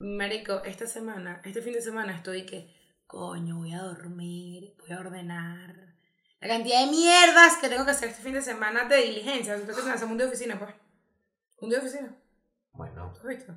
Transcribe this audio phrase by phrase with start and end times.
[0.00, 2.72] Marico, esta semana, este fin de semana estoy que,
[3.06, 5.74] coño, voy a dormir, voy a ordenar.
[6.40, 9.56] La cantidad de mierdas que tengo que hacer este fin de semana de diligencia.
[9.56, 10.70] Tengo que hacer un día de oficina, pues.
[11.60, 12.16] Un día de oficina.
[12.72, 13.52] Bueno, ¿Tú has visto?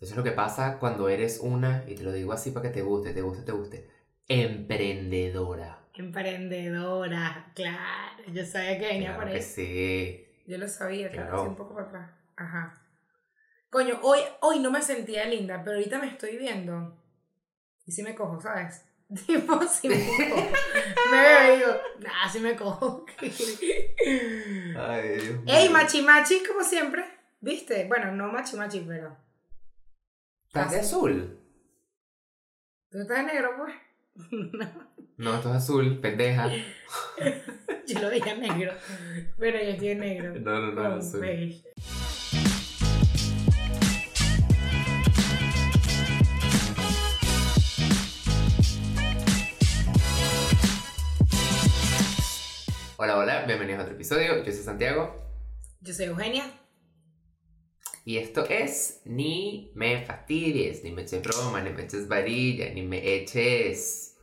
[0.00, 2.74] eso es lo que pasa cuando eres una, y te lo digo así para que
[2.74, 3.88] te guste, te guste, te guste,
[4.26, 5.78] emprendedora.
[5.94, 8.24] Emprendedora, claro.
[8.32, 9.42] Yo sabía que venía Claro por que ahí.
[9.42, 10.26] sí.
[10.48, 11.42] Yo lo sabía, claro, Claro.
[11.44, 12.10] sí, un poco para atrás.
[12.36, 12.80] Ajá.
[13.74, 16.96] Coño, hoy, hoy no me sentía linda, pero ahorita me estoy viendo.
[17.84, 18.84] Y sí me cojo, ¿sabes?
[19.26, 20.52] Tipo, sí me cojo.
[21.10, 23.04] me veo y digo, nah, sí me cojo.
[23.18, 25.40] Ay, Dios.
[25.48, 27.04] Ey, machi machi, como siempre.
[27.40, 27.86] ¿Viste?
[27.88, 29.16] Bueno, no machi machi, pero.
[30.46, 31.40] ¿Estás de azul?
[32.92, 33.74] ¿Tú estás de negro, pues?
[35.16, 36.48] No, esto es azul, pendeja.
[37.88, 38.72] yo lo dije negro.
[39.36, 40.34] Pero yo estoy de negro.
[40.40, 41.20] No, no, no, azul.
[41.20, 41.64] beige.
[52.96, 54.38] Hola, hola, bienvenidos a otro episodio.
[54.44, 55.14] Yo soy Santiago
[55.80, 56.44] Yo soy Eugenia.
[58.04, 62.82] y esto es Ni me fastidies, ni me eches broma, ni me eches varilla, ni
[62.82, 64.16] me eches.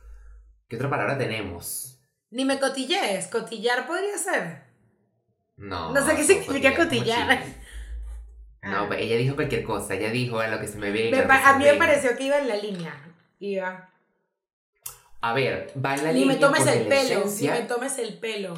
[0.68, 2.00] ¿Qué otra palabra tenemos?
[2.30, 3.26] Ni me cotillees.
[3.28, 4.62] Cotillar podría ser.
[5.56, 5.92] No.
[5.92, 7.42] No sé qué significa cotillar.
[8.62, 10.90] No, pues ella dijo cualquier cosa, ella dijo a lo que se me
[11.26, 12.94] pa- a mí me pareció que iba en la línea.
[13.38, 13.91] Iba.
[15.22, 17.24] A ver, va en la Ni línea me tomes el pelo.
[17.24, 18.54] Ni me tomes el pelo.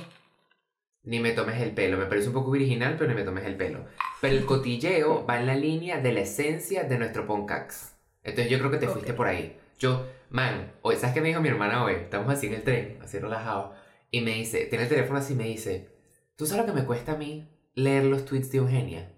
[1.05, 3.57] Ni me tomes el pelo, me parece un poco original, pero ni me tomes el
[3.57, 3.85] pelo.
[4.23, 7.95] Pero el cotilleo va en la línea de la esencia de nuestro Poncax.
[8.23, 9.17] Entonces yo creo que te fuiste Ok.
[9.19, 9.59] por ahí.
[9.79, 11.93] Yo, man, hoy, ¿sabes qué me dijo mi hermana hoy?
[11.95, 13.77] Estamos así en el tren, así relajados.
[14.11, 15.91] Y me dice, tiene el teléfono así y me dice,
[16.37, 19.13] ¿tú sabes lo que me cuesta a mí leer los tweets de Eugenia?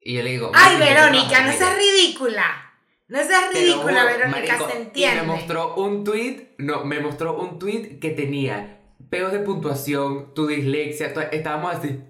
[0.00, 1.76] Y yo le digo, Ay, "Marico, yo Verónica, no seas ella".
[1.78, 2.71] ridícula.
[3.12, 5.20] No seas ridícula, Verónica, se Y entiende.
[5.20, 10.46] me mostró un tweet, no, me mostró un tweet que tenía peos de puntuación, tu
[10.46, 12.02] dislexia, estábamos así,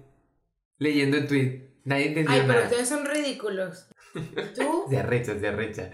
[0.77, 1.73] leyendo el tweet.
[1.83, 2.63] Nadie entendió Ay, pero nada.
[2.63, 3.89] ustedes son ridículos.
[4.55, 4.85] Tú.
[4.89, 5.91] Se arrecha, se arrecha.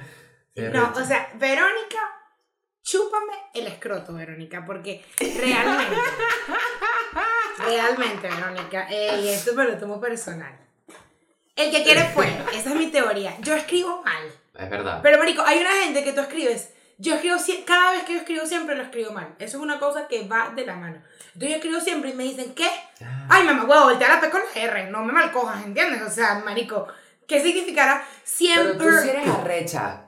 [0.53, 1.97] se No, o sea, Verónica,
[2.83, 5.95] chúpame el escroto, Verónica, porque realmente.
[7.65, 8.87] realmente, Verónica.
[8.89, 10.55] Ey, esto me lo tomo personal.
[11.55, 13.35] El que quiere fue, esa es mi teoría.
[13.41, 14.31] Yo escribo mal.
[14.59, 14.99] Es verdad.
[15.01, 16.73] Pero, Marico, hay una gente que tú escribes.
[16.97, 19.33] Yo escribo, cada vez que yo escribo siempre lo escribo mal.
[19.39, 21.01] Eso es una cosa que va de la mano.
[21.27, 22.69] Entonces yo escribo siempre y me dicen, ¿qué?
[23.01, 24.91] Ah, Ay, mamá, huevo, voltea la P con la R.
[24.91, 26.01] No me malcojas, ¿entiendes?
[26.01, 26.87] O sea, marico,
[27.25, 28.73] ¿qué significará siempre?
[28.77, 30.05] pero tú sí eres arrecha.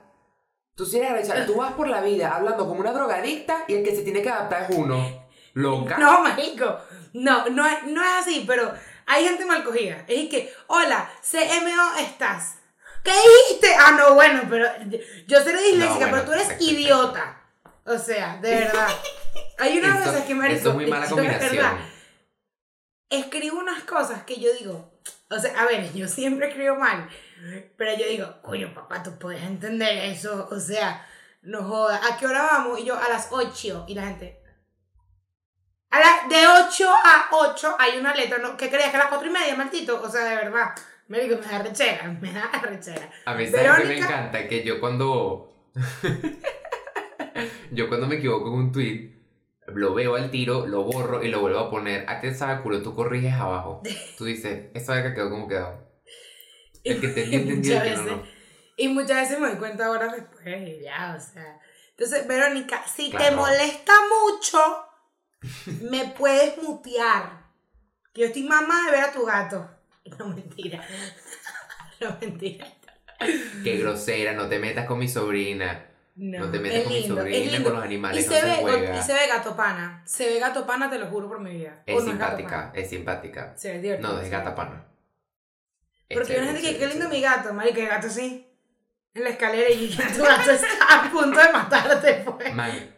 [0.74, 1.46] Tú sí eres arrecha.
[1.46, 4.28] Tú vas por la vida hablando como una drogadicta y el que se tiene que
[4.28, 5.22] adaptar es uno.
[5.54, 5.96] Loca.
[5.96, 6.78] No, marico.
[7.14, 8.70] No, no es, no es así, pero
[9.06, 10.04] hay gente mal cogida.
[10.06, 12.56] Es que, hola, CMO estás.
[13.04, 13.74] ¿Qué dijiste?
[13.78, 14.66] Ah, no, bueno, pero
[15.26, 17.40] yo seré disléxica, No, bueno, pero tú eres idiota.
[17.84, 18.88] O sea, de verdad.
[19.58, 21.56] Hay unas Eso- veces que, marico, Eso es muy mala combinación.
[21.56, 21.76] verdad
[23.10, 24.90] escribo unas cosas que yo digo,
[25.28, 27.06] o sea, a ver, yo siempre escribo mal,
[27.76, 31.06] pero yo digo, coño, papá, tú puedes entender eso, o sea,
[31.42, 32.80] no jodas, ¿a qué hora vamos?
[32.80, 34.40] Y yo, a las 8, y la gente,
[35.90, 38.56] a la, de 8 a 8 hay una letra, ¿no?
[38.56, 40.00] ¿qué creías que a las 4 y media, maldito?
[40.02, 40.74] O sea, de verdad,
[41.12, 43.10] me digo, me da rechera, me da rechera.
[43.26, 44.48] A mí, ¿sabes qué me Verónica- encanta?
[44.48, 45.68] Que yo cuando.
[47.70, 49.10] yo cuando me equivoco en un tweet,
[49.66, 52.08] lo veo al tiro, lo borro y lo vuelvo a poner.
[52.08, 53.82] A ti sabe culo, tú corriges abajo.
[54.16, 55.86] Tú dices, esta vez que quedó como quedó.
[56.82, 58.22] El que entendió, entendió, el que no, no.
[58.78, 61.60] Y muchas veces me doy cuenta horas después y ya, o sea.
[61.90, 64.58] Entonces, Verónica, si te molesta mucho,
[65.82, 67.42] me puedes mutear.
[68.14, 69.68] Que yo estoy mamá de ver a tu gato.
[70.18, 70.84] No, mentira.
[72.00, 72.66] No, mentira.
[73.62, 75.86] Qué grosera, no te metas con mi sobrina.
[76.16, 78.56] No, No te metas con mi sobrina, con los animales, y no se, se ve,
[78.56, 78.98] juega.
[78.98, 80.02] y se ve gato pana.
[80.04, 81.84] Se ve gato pana, te lo juro por mi vida.
[81.86, 83.52] Es O no simpática, es simpática.
[83.56, 84.12] Se ve divertido.
[84.14, 84.84] No, es gata pana.
[86.12, 88.48] Porque hay una gente que, qué lindo mi gato, marica, el gato sí.
[89.14, 92.54] En la escalera y tu gato está a punto de matarte, pues.
[92.54, 92.96] Man,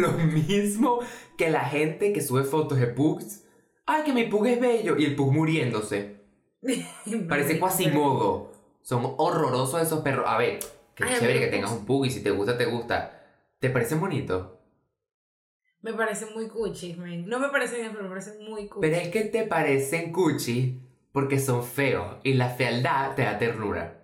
[0.00, 1.00] lo mismo
[1.36, 3.42] que la gente que sube fotos de pugs.
[3.84, 4.96] Ay, que mi pug es bello.
[4.96, 6.16] Y el pug muriéndose.
[7.28, 8.52] Parece Quasimodo.
[8.82, 10.24] Son horrorosos esos perros.
[10.28, 10.58] A ver,
[10.94, 13.12] qué Ay, chévere que tengas un pug y si te gusta, te gusta.
[13.58, 14.50] ¿Te parecen bonitos?
[15.80, 17.26] Me parecen muy cuchis, man.
[17.26, 18.80] No me parecen bien, pero me parecen muy cuchis.
[18.90, 20.80] Pero es que te parecen cuchi
[21.12, 22.16] porque son feos.
[22.22, 24.02] Y la fealdad te da ternura.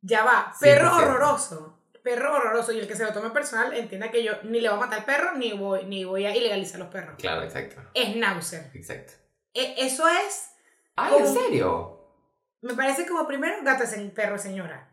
[0.00, 0.96] Ya va, perro 100%.
[0.96, 1.78] horroroso.
[2.02, 2.72] Perro horroroso.
[2.72, 5.00] Y el que se lo tome personal entienda que yo ni le voy a matar
[5.00, 7.16] al perro, ni voy, ni voy a ilegalizar los perros.
[7.18, 7.80] Claro, exacto.
[7.94, 8.70] Es náusea.
[8.74, 9.12] Exacto.
[9.54, 10.50] E- eso es,
[10.98, 11.94] Ay, ¿en serio?
[12.60, 14.90] me parece como primero gato es perro señora.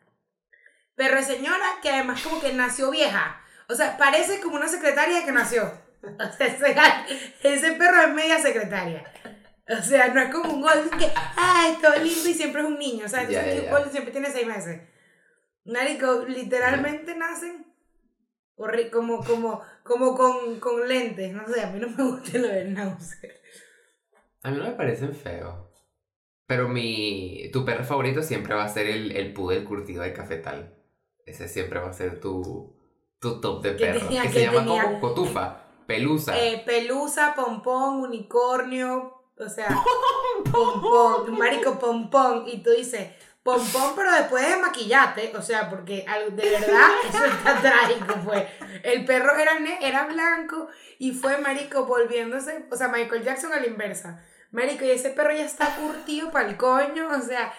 [0.96, 3.42] Perro señora que además como que nació vieja.
[3.68, 5.64] O sea, parece como una secretaria que nació.
[6.04, 7.08] O sea,
[7.42, 9.12] ese, perro es media secretaria.
[9.68, 12.78] O sea, no es como un golden que, ay, todo lindo y siempre es un
[12.78, 13.08] niño.
[13.08, 14.82] O sea, que ya, un golden siempre tiene seis meses.
[15.66, 17.66] Marico, literalmente nacen
[18.92, 21.34] como, como, como con, con lentes.
[21.34, 23.32] No sé, a mí no me gusta lo del náusea.
[24.44, 25.75] A mí no me parecen feos.
[26.48, 27.50] Pero mi.
[27.52, 30.76] Tu perro favorito siempre va a ser el, el poodle curtido de cafetal.
[31.26, 32.76] Ese siempre va a ser tu,
[33.20, 34.00] tu top de ¿Qué perro.
[34.02, 34.22] tenía?
[34.24, 35.00] que ¿Qué se llama tenía?
[35.00, 35.58] cotufa,
[35.88, 36.40] pelusa.
[36.40, 39.70] Eh, pelusa, pompón, unicornio, o sea,
[40.52, 42.44] pompón, marico, pompón.
[42.48, 43.10] Y tú dices,
[43.42, 48.44] pompón, pero después de maquillate, o sea, porque de verdad eso está trágico, pues.
[48.84, 50.68] El perro era, era blanco
[51.00, 54.24] y fue, marico, volviéndose, o sea, Michael Jackson a la inversa.
[54.56, 57.54] Marico, y ese perro ya está curtido para el coño, o sea,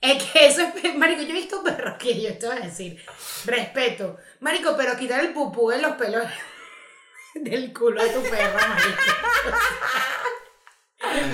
[0.00, 3.00] es que eso es, marico, yo he visto perros que yo te voy a decir,
[3.46, 6.22] respeto, marico, pero quitar el pupú de los pelos
[7.34, 9.02] del culo de tu perro, marico.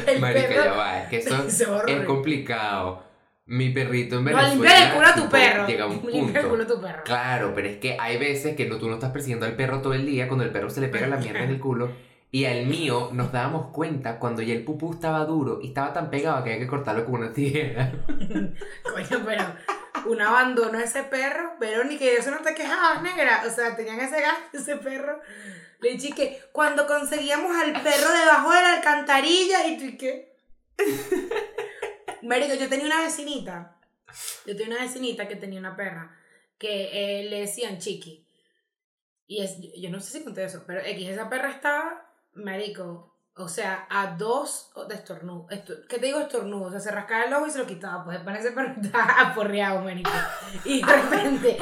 [0.07, 1.03] El Marica, perro- ya va.
[1.03, 3.05] Es que eso es complicado.
[3.47, 4.55] Mi perrito en No, Venezuela.
[4.55, 5.67] limpia el culo a tu tipo, perro.
[5.67, 6.73] Llega a un Limpia el culo punto.
[6.75, 7.03] a tu perro.
[7.05, 9.93] Claro, pero es que hay veces que no, tú no estás persiguiendo al perro todo
[9.95, 11.91] el día cuando el perro se le pega la mierda en el culo.
[12.33, 16.11] Y al mío nos dábamos cuenta cuando ya el pupú estaba duro y estaba tan
[16.11, 17.93] pegado que había que cortarlo con una tijera.
[18.07, 19.45] Coño, pero
[20.07, 23.43] un abandono a ese perro, Verónica, y de eso no te quejabas, negra.
[23.47, 25.21] O sea, tenían ese gato, ese perro.
[25.81, 30.37] Le dije que cuando conseguíamos al perro debajo de la alcantarilla y tú qué.
[32.23, 33.77] Marico, yo tenía una vecinita.
[34.47, 36.17] Yo tenía una vecinita que tenía una perra
[36.59, 38.27] que eh, le decían chiqui.
[39.27, 42.10] Y es, yo no sé si conté eso, pero X, esa perra estaba,
[42.41, 45.47] marico, o sea, a dos de estornudo.
[45.51, 46.65] Esto, ¿Qué te digo estornudo?
[46.65, 48.05] O sea, se rascaba el ojo y se lo quitaba.
[48.05, 50.11] Pues para ese perro estaba aporreado, marico.
[50.65, 51.59] Y de repente,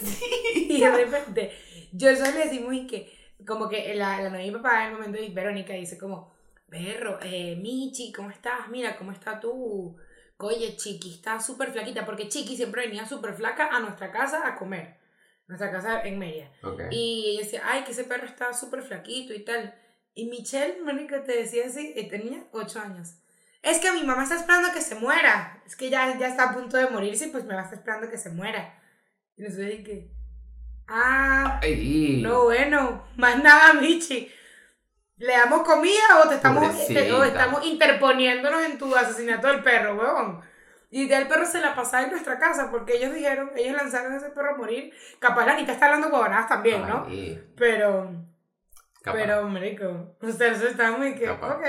[0.54, 1.52] y de repente,
[1.92, 3.12] yo eso le decimos y que,
[3.46, 6.32] como que la, la novia mi papá en el momento y Verónica dice como,
[6.68, 8.68] perro, eh, Michi, ¿cómo estás?
[8.70, 9.96] Mira, ¿cómo está tú?
[10.38, 14.54] Oye, Chiqui está súper flaquita, porque Chiqui siempre venía súper flaca a nuestra casa a
[14.54, 14.96] comer.
[15.48, 16.50] Nuestra casa en Mérida.
[16.62, 16.82] Ok.
[16.90, 19.74] Y ella decía, ay, que ese perro está súper flaquito y tal.
[20.18, 23.14] Y Michelle, Mónica, te decía así, y tenía ocho años.
[23.62, 25.62] Es que mi mamá está esperando que se muera.
[25.64, 27.78] Es que ya, ya está a punto de morirse y pues me va a estar
[27.78, 28.80] esperando que se muera.
[29.36, 30.10] Y nosotros dije,
[30.88, 34.28] ah, Ay, no, bueno, más nada, Michi.
[35.18, 39.96] ¿Le damos comida o te estamos, te- o estamos interponiéndonos en tu asesinato del perro,
[39.96, 40.40] huevón?
[40.90, 44.12] Y ya el perro se la pasaba en nuestra casa porque ellos dijeron, ellos lanzaron
[44.12, 44.92] a ese perro a morir.
[45.18, 47.04] Capaz la Anita está hablando huevonadas también, ¿no?
[47.08, 48.10] Ay, Pero,
[49.12, 49.18] capaz.
[49.24, 51.56] pero, marico, ustedes están muy que, Capaz.
[51.56, 51.64] ok.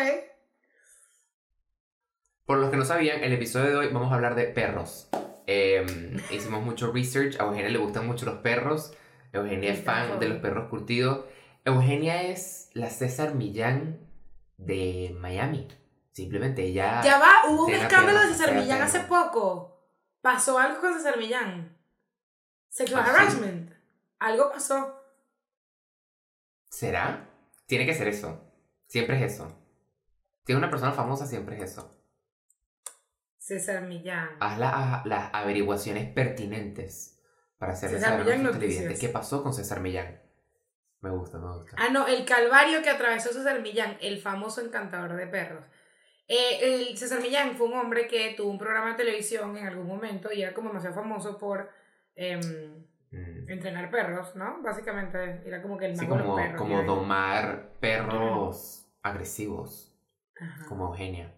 [2.45, 5.09] Por los que no sabían, el episodio de hoy vamos a hablar de perros.
[5.47, 5.86] Eh,
[6.31, 7.39] hicimos mucho research.
[7.39, 8.94] A Eugenia le gustan mucho los perros.
[9.31, 11.25] Eugenia es fan de los perros curtidos.
[11.65, 14.00] Eugenia es la César Millán
[14.57, 15.68] de Miami.
[16.12, 17.01] Simplemente ella.
[17.03, 18.83] Ya va, hubo un escándalo de César Millán perro.
[18.89, 19.88] hace poco.
[20.21, 21.77] Pasó algo con César Millán.
[22.69, 23.12] Sexual ¿Ah, sí?
[23.15, 23.71] harassment.
[24.18, 24.95] Algo pasó.
[26.69, 27.29] ¿Será?
[27.69, 28.51] Tiene que ser eso.
[28.88, 29.48] Siempre es eso.
[30.45, 31.95] Si es una persona famosa, siempre es eso.
[33.38, 34.30] César Millán.
[34.39, 37.19] Haz la- las averiguaciones pertinentes
[37.60, 40.19] para hacerle saber a nuestros televidentes qué pasó con César Millán.
[41.02, 41.76] Me gusta, me gusta.
[41.78, 45.64] Ah, no, el calvario que atravesó César Millán, el famoso encantador de perros.
[46.28, 49.85] Eh, el César Millán fue un hombre que tuvo un programa de televisión en algún
[49.85, 51.69] momento y era como demasiado famoso por
[52.16, 53.49] em, Mm.
[53.49, 54.61] entrenar perros, ¿no?
[54.61, 56.61] Básicamente era como que el Sí, mago de como, los perros.
[56.61, 59.95] como domar perros agresivos,
[60.39, 60.66] Ajá.
[60.68, 61.33] como Eugenia.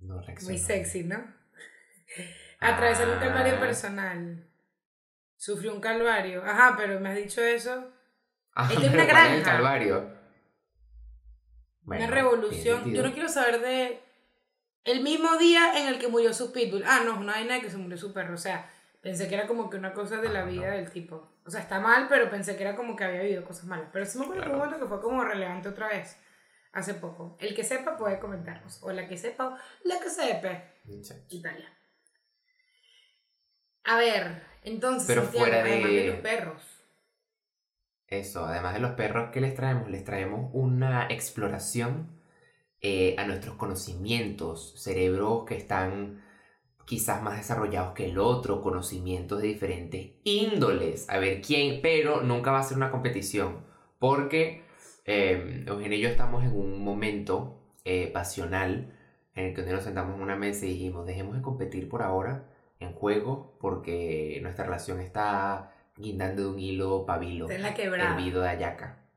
[0.00, 0.52] No reacciona.
[0.52, 1.16] Muy sexy, ¿no?
[2.60, 3.60] Atravesar un calvario Ah.
[3.60, 4.44] personal.
[5.36, 6.42] Sufrió un calvario.
[6.44, 7.92] Ajá, pero me has dicho eso.
[8.54, 9.50] Ah, Esta es una ¿cuál es el granja.
[9.52, 10.18] calvario?
[11.82, 12.92] Bueno, una revolución.
[12.92, 14.00] Yo no quiero saber de.
[14.84, 16.84] El mismo día en el que murió su pitbull.
[16.86, 18.34] Ah, no, no hay nada que se murió su perro.
[18.34, 18.70] O sea,
[19.02, 21.30] pensé que era como que una cosa de la Ah, vida del tipo.
[21.44, 23.88] O sea, está mal, pero pensé que era como que había habido cosas malas.
[23.92, 24.64] Pero sí me acuerdo que Claro.
[24.64, 26.16] momento que fue como relevante otra vez.
[26.72, 27.36] Hace poco.
[27.40, 28.82] El que sepa puede comentarnos.
[28.82, 30.64] O la que sepa, la que sepa.
[31.30, 31.72] Italia.
[33.84, 36.62] A ver, entonces, Pero fuera de- además de los perros.
[38.06, 42.17] Eso, además de los perros que les traemos, les traemos una exploración
[42.80, 46.22] eh, a nuestros conocimientos, cerebros que están
[46.84, 52.50] quizás más desarrollados que el otro, conocimientos de diferentes índoles, a ver quién, pero nunca
[52.50, 53.66] va a ser una competición,
[53.98, 54.62] porque
[55.04, 58.94] eh, Eugenio y yo estamos en un momento eh, pasional
[59.34, 62.48] en el que nos sentamos en una mesa y dijimos, dejemos de competir por ahora
[62.80, 68.12] en juegos porque nuestra relación está guindando de un hilo pabilo, en la quebrada.
[68.12, 69.07] hervido de ayaca.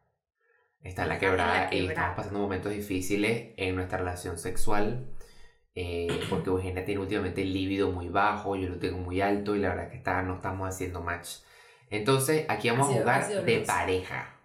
[0.83, 5.07] Está en la quebrada y estamos pasando momentos difíciles en nuestra relación sexual.
[5.75, 9.59] eh, porque Eugenia tiene últimamente el líbido muy bajo, yo lo tengo muy alto y
[9.59, 11.37] la verdad que está, no estamos haciendo match.
[11.89, 14.37] Entonces, aquí vamos sido- a jugar de pareja.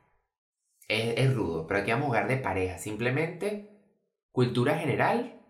[0.88, 2.78] Es, es rudo, pero aquí vamos a jugar de pareja.
[2.78, 3.70] Simplemente
[4.30, 5.40] cultura general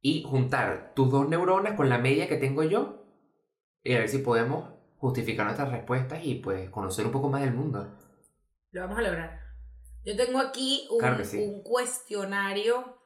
[0.00, 3.04] y juntar tus dos neuronas con la media que tengo yo
[3.84, 7.54] y a ver si podemos justificar nuestras respuestas y pues conocer un poco más del
[7.54, 7.96] mundo.
[8.70, 9.41] Lo vamos a lograr.
[10.04, 11.38] Yo tengo aquí un, Claro que sí.
[11.38, 12.98] un cuestionario.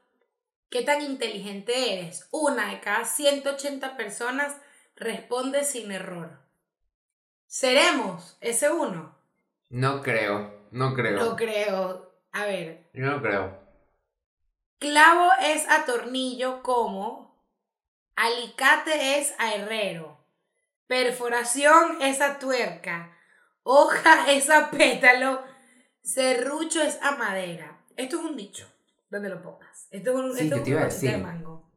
[0.71, 2.29] ¿Qué tan inteligente eres?
[2.33, 4.57] Una de cada 180 personas
[4.97, 6.38] responde sin error.
[7.47, 9.17] ¿Seremos ese uno?
[9.69, 11.25] No creo, no creo.
[11.25, 12.12] No creo.
[12.33, 13.59] A ver, Yo no creo.
[14.79, 17.43] clavo es a tornillo como
[18.17, 20.19] alicate es a herrero,
[20.87, 23.17] perforación es a tuerca,
[23.62, 25.43] hoja es a pétalo,
[26.07, 27.85] serrucho es a madera.
[27.97, 28.67] Esto es un dicho,
[29.11, 29.89] donde lo pongas.
[29.91, 31.19] Esto es un, Sí, esto es un cosita de decir.
[31.19, 31.71] mango.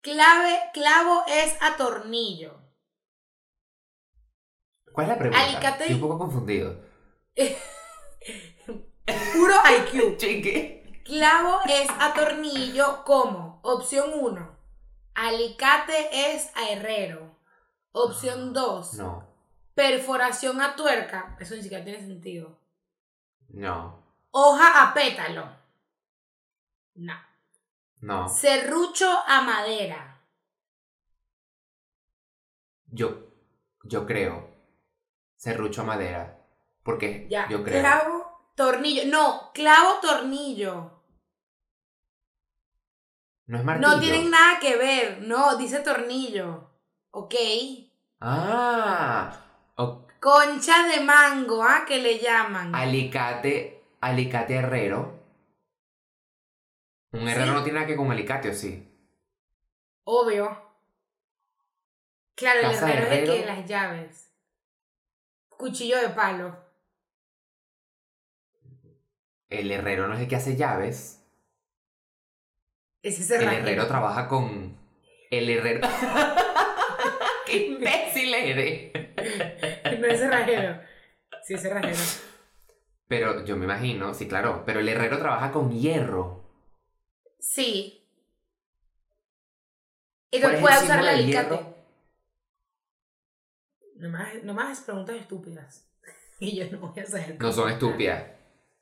[0.00, 2.60] Clave, clavo es a tornillo.
[4.92, 5.44] ¿Cuál es la pregunta?
[5.44, 6.80] Alicate- Estoy un poco confundido.
[9.34, 10.16] Puro IQ.
[10.18, 11.02] Chique.
[11.04, 14.56] Clavo es a tornillo como opción 1.
[15.14, 17.38] Alicate es a herrero.
[17.92, 18.94] Opción 2.
[18.94, 19.28] No,
[19.74, 21.36] Perforación a tuerca.
[21.40, 22.58] Eso ni siquiera tiene sentido.
[23.56, 25.48] No, Hoja a pétalo.
[26.96, 27.14] No.
[28.00, 28.28] no.
[28.28, 30.20] Serrucho a madera.
[32.86, 33.30] Yo,
[33.84, 34.48] yo creo.
[35.36, 36.38] Serrucho a madera.
[36.82, 37.48] Porque Ya.
[37.48, 37.80] yo creo.
[37.80, 39.02] Clavo, tornillo.
[39.06, 41.02] No, clavo, tornillo.
[43.46, 43.88] No es martillo.
[43.88, 45.22] No tienen nada que ver.
[45.22, 46.70] No, dice tornillo.
[47.10, 47.34] Ok.
[48.20, 49.32] Ah.
[49.76, 51.84] o- Concha de mango, ¿ah?
[51.86, 52.74] Que le llaman.
[52.74, 55.22] alicate, alicate herrero.
[57.12, 58.92] Un herrero no tiene nada que ver con alicate, ¿o sí?
[60.02, 60.74] Obvio.
[62.34, 64.32] Claro, el herrero es de que las llaves.
[65.48, 66.58] Cuchillo de palo.
[69.48, 71.24] El herrero no es el que hace llaves.
[73.00, 74.76] Ese es El herrero trabaja con.
[75.30, 75.86] El herrero.
[77.46, 79.75] ¡Qué imbécil eres!
[80.06, 80.80] No es cerrajero.
[81.44, 81.98] Sí, es cerrajero.
[83.08, 84.64] Pero yo me imagino, sí, claro.
[84.66, 86.44] Pero el herrero trabaja con hierro.
[87.38, 88.02] Sí.
[90.30, 91.76] ¿Cuál Entonces es puede usar el alicate.
[93.96, 94.08] No
[94.42, 95.82] no me hagas preguntas estúpidas.
[96.38, 97.38] Y yo no voy a saber.
[97.40, 98.22] No son estúpidas.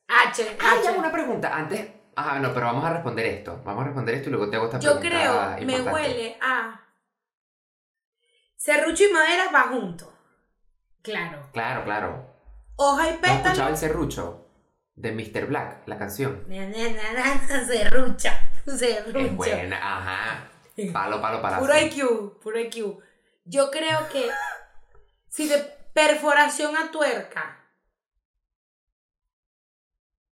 [0.08, 0.98] H, Ah, ya, H.
[0.98, 1.56] una pregunta.
[1.56, 1.88] Antes.
[2.16, 3.62] Ah, no, pero vamos a responder esto.
[3.64, 5.56] Vamos a responder esto y luego te hago esta Yo pregunta.
[5.56, 6.80] creo, me huele a.
[8.56, 10.12] Serrucho y madera va junto.
[11.04, 11.50] Claro.
[11.52, 12.34] Claro, claro.
[12.76, 13.68] Hoja y ¿Has escuchado pétalo.
[13.68, 14.40] el serrucho?
[14.96, 15.46] De Mr.
[15.46, 16.44] Black, la canción.
[16.48, 18.50] Na, na, na, Serrucha.
[18.64, 19.20] Serrucha.
[19.20, 20.48] Es buena, ajá.
[20.92, 21.60] Palo, palo, palazo.
[21.60, 22.98] Puro IQ, puro IQ.
[23.44, 24.30] Yo creo que
[25.28, 25.58] si de
[25.92, 27.60] perforación a tuerca.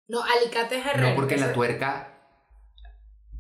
[0.09, 1.11] No, alicate es herrero.
[1.11, 2.09] No, porque la tuerca.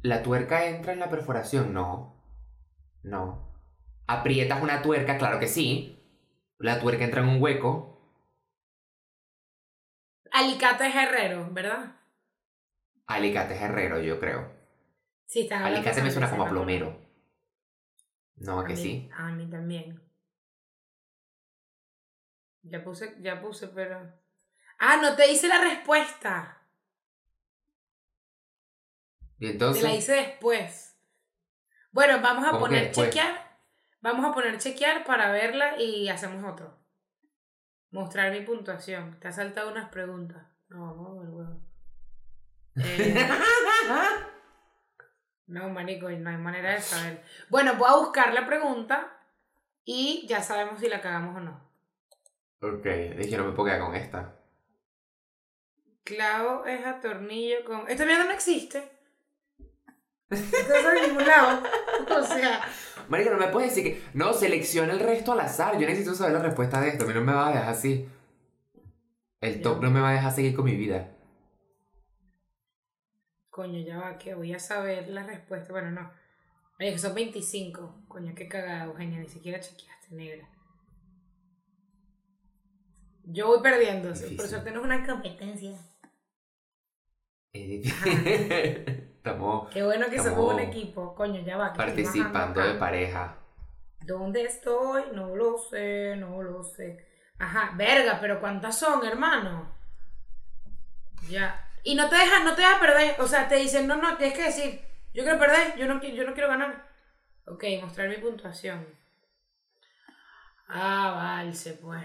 [0.02, 2.22] La tuerca entra en la perforación, no.
[3.02, 3.48] No.
[4.06, 6.01] Aprietas una tuerca, claro que sí.
[6.62, 7.98] La tuerca entra en un hueco.
[10.30, 11.96] Alicate es herrero, ¿verdad?
[13.06, 14.48] Alicate es herrero, yo creo.
[15.26, 16.96] Sí, están Alicate me suena como a plomero.
[18.36, 19.10] No, ¿a que mí- sí?
[19.12, 20.00] A mí también.
[22.62, 24.12] Ya puse, ya puse, pero.
[24.78, 26.62] Ah, no te hice la respuesta.
[29.38, 29.82] Y Te entonces.
[29.82, 30.96] la hice después.
[31.90, 33.51] Bueno, vamos a ¿Cómo que poner chequear.
[34.02, 36.76] Vamos a poner chequear para verla y hacemos otro.
[37.92, 39.18] Mostrar mi puntuación.
[39.20, 40.44] Te ha saltado unas preguntas.
[40.68, 41.60] No, vamos a ver, huevo.
[42.76, 43.28] Eh,
[45.46, 47.22] no, marico, no hay manera de saber.
[47.48, 49.20] Bueno, voy a buscar la pregunta
[49.84, 51.70] y ya sabemos si la cagamos o no.
[52.60, 52.84] ok,
[53.18, 54.36] dije, no me puedo quedar con esta.
[56.02, 57.88] Clavo es a tornillo con.
[57.88, 58.90] Esta mierda no existe.
[60.30, 61.62] Esto no en ningún lado.
[62.10, 62.62] O sea,
[63.08, 64.02] Marica, no me puedes decir que.
[64.14, 65.74] No, selecciona el resto al azar.
[65.78, 67.04] Yo necesito saber la respuesta de esto.
[67.04, 68.08] A mí no me va a dejar así.
[69.40, 71.08] El top no me va a dejar seguir con mi vida.
[73.50, 75.72] coño, ya va, que voy a saber la respuesta.
[75.72, 76.10] Bueno, no.
[76.80, 78.04] Oye, que son 25.
[78.08, 79.18] Coño, qué cagada, Eugenia.
[79.18, 80.48] Ni siquiera chequeaste, negra.
[83.24, 84.08] Yo voy perdiendo.
[84.36, 85.78] Por suerte no es una competencia.
[89.22, 91.14] Estamos Qué bueno que somos un equipo.
[91.14, 91.72] Coño, ya va.
[91.72, 93.36] que participando de pareja.
[94.00, 95.04] ¿Dónde estoy?
[95.12, 97.06] No lo sé, no lo sé.
[97.38, 99.76] Ajá, verga, pero ¿cuántas son, hermano?
[101.28, 101.70] Ya.
[101.84, 103.20] Y no te dejan, no te dejan perder.
[103.20, 104.80] O sea, te dicen, no, no, tienes que decir,
[105.14, 106.88] yo quiero perder, yo no, yo no quiero ganar.
[107.46, 108.84] Ok, mostrar mi puntuación.
[110.66, 112.02] Ah, valse, pues.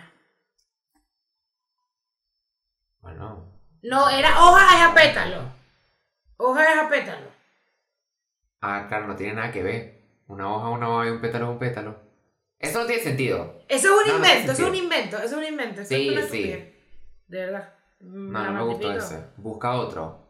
[3.00, 3.52] Bueno.
[3.82, 5.57] No, era hoja a pétalo.
[6.38, 7.28] Hoja es a pétalo.
[8.62, 9.98] Ah, claro, no tiene nada que ver.
[10.28, 11.96] Una hoja, una hoja y un pétalo es un pétalo.
[12.60, 13.60] Eso no tiene sentido.
[13.68, 15.82] Eso es un No, invento, eso es un invento, eso es un invento.
[15.82, 16.74] Eso Sí, es sí.
[17.28, 17.74] De verdad.
[18.00, 19.26] No, no me gustó ese.
[19.38, 20.28] Busca otro.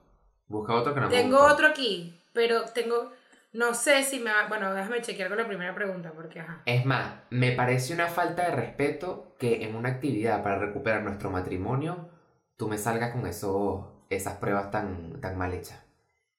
[0.47, 3.11] Busca otro que no me Tengo otro aquí, pero tengo.
[3.53, 4.47] No sé si me va.
[4.47, 6.61] Bueno, déjame chequear con la primera pregunta, porque ajá.
[6.65, 11.31] Es más, me parece una falta de respeto que en una actividad para recuperar nuestro
[11.31, 12.09] matrimonio,
[12.57, 15.81] tú me salgas con eso, esas pruebas tan, tan mal hechas.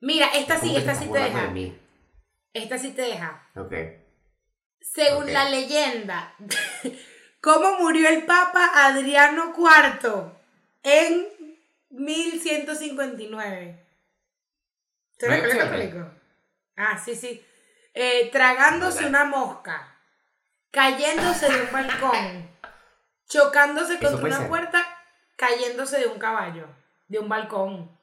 [0.01, 1.47] Mira, esta sí, esta sí te deja.
[1.49, 1.79] de.
[2.55, 3.49] Esta sí te deja.
[3.57, 3.73] Ok.
[4.81, 6.35] Según la leyenda,
[7.43, 10.33] ¿cómo murió el Papa Adriano IV
[10.83, 11.27] en
[11.91, 13.87] 1159?
[15.19, 15.71] ¿Tú ¿No eres opciones?
[15.71, 16.11] católico?
[16.77, 17.45] Ah, sí, sí.
[17.95, 19.97] Eh, tragándose una mosca,
[20.71, 22.51] cayéndose de un balcón,
[23.29, 24.49] chocándose contra una ser.
[24.49, 24.87] puerta,
[25.37, 26.69] cayéndose de un caballo,
[27.09, 27.98] de un balcón.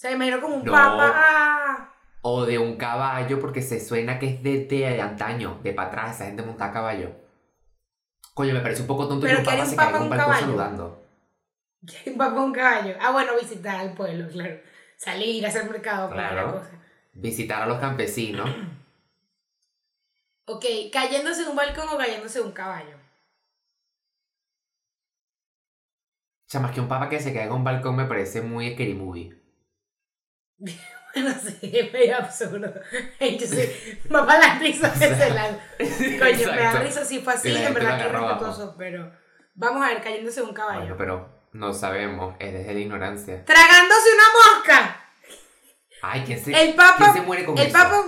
[0.00, 0.72] O sea, imagino como un No.
[0.72, 1.12] papa.
[1.14, 1.92] ¡ah!
[2.22, 6.16] O de un caballo, porque se suena que es de, de antaño, de para atrás,
[6.16, 7.10] esa gente monta a caballo.
[8.32, 10.02] Coño, me parece un poco tonto que Pero un papa un se papa caiga en
[10.04, 10.46] un un balcón caballo.
[10.46, 11.06] saludando.
[12.06, 12.96] Un papa un caballo.
[12.98, 14.58] Ah, bueno, visitar al pueblo, claro.
[14.96, 16.52] Salir, hacer mercado, cualquier Claro.
[16.60, 16.70] cosa.
[17.12, 18.48] Visitar a los campesinos.
[20.46, 22.96] Ok, cayéndose de un balcón o cayéndose de un caballo.
[26.46, 28.72] O sea, más que un papa que se caiga en un balcón me parece muy
[28.72, 29.39] scary movie.
[31.12, 32.72] Bueno, sí, es medio absurdo.
[34.10, 35.58] Para la risa de ese lado.
[35.76, 39.10] Coño, me da risa si fue así, en verdad que respetuoso, pero
[39.54, 40.80] vamos a ver, cayéndose un caballo.
[40.80, 43.44] Bueno, pero no sabemos, es desde la ignorancia.
[43.44, 45.04] ¡Tragándose una mosca!
[46.02, 47.72] Ay, ¿quién se, El papa, ¿quién se muere con el eso?
[47.76, 48.04] papa,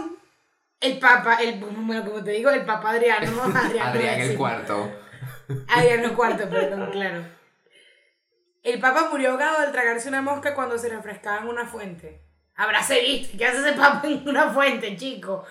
[0.81, 4.93] el papa, el, bueno, como te digo, el papa Adriano, Adriano, Adrián el cuarto.
[5.69, 7.25] Adriano cuarto, perdón, claro.
[8.63, 12.32] El papa murió ahogado al tragarse una mosca cuando se refrescaba en una fuente.
[12.57, 15.45] Habráse visto, ¿qué hace ese papa en una fuente, chico?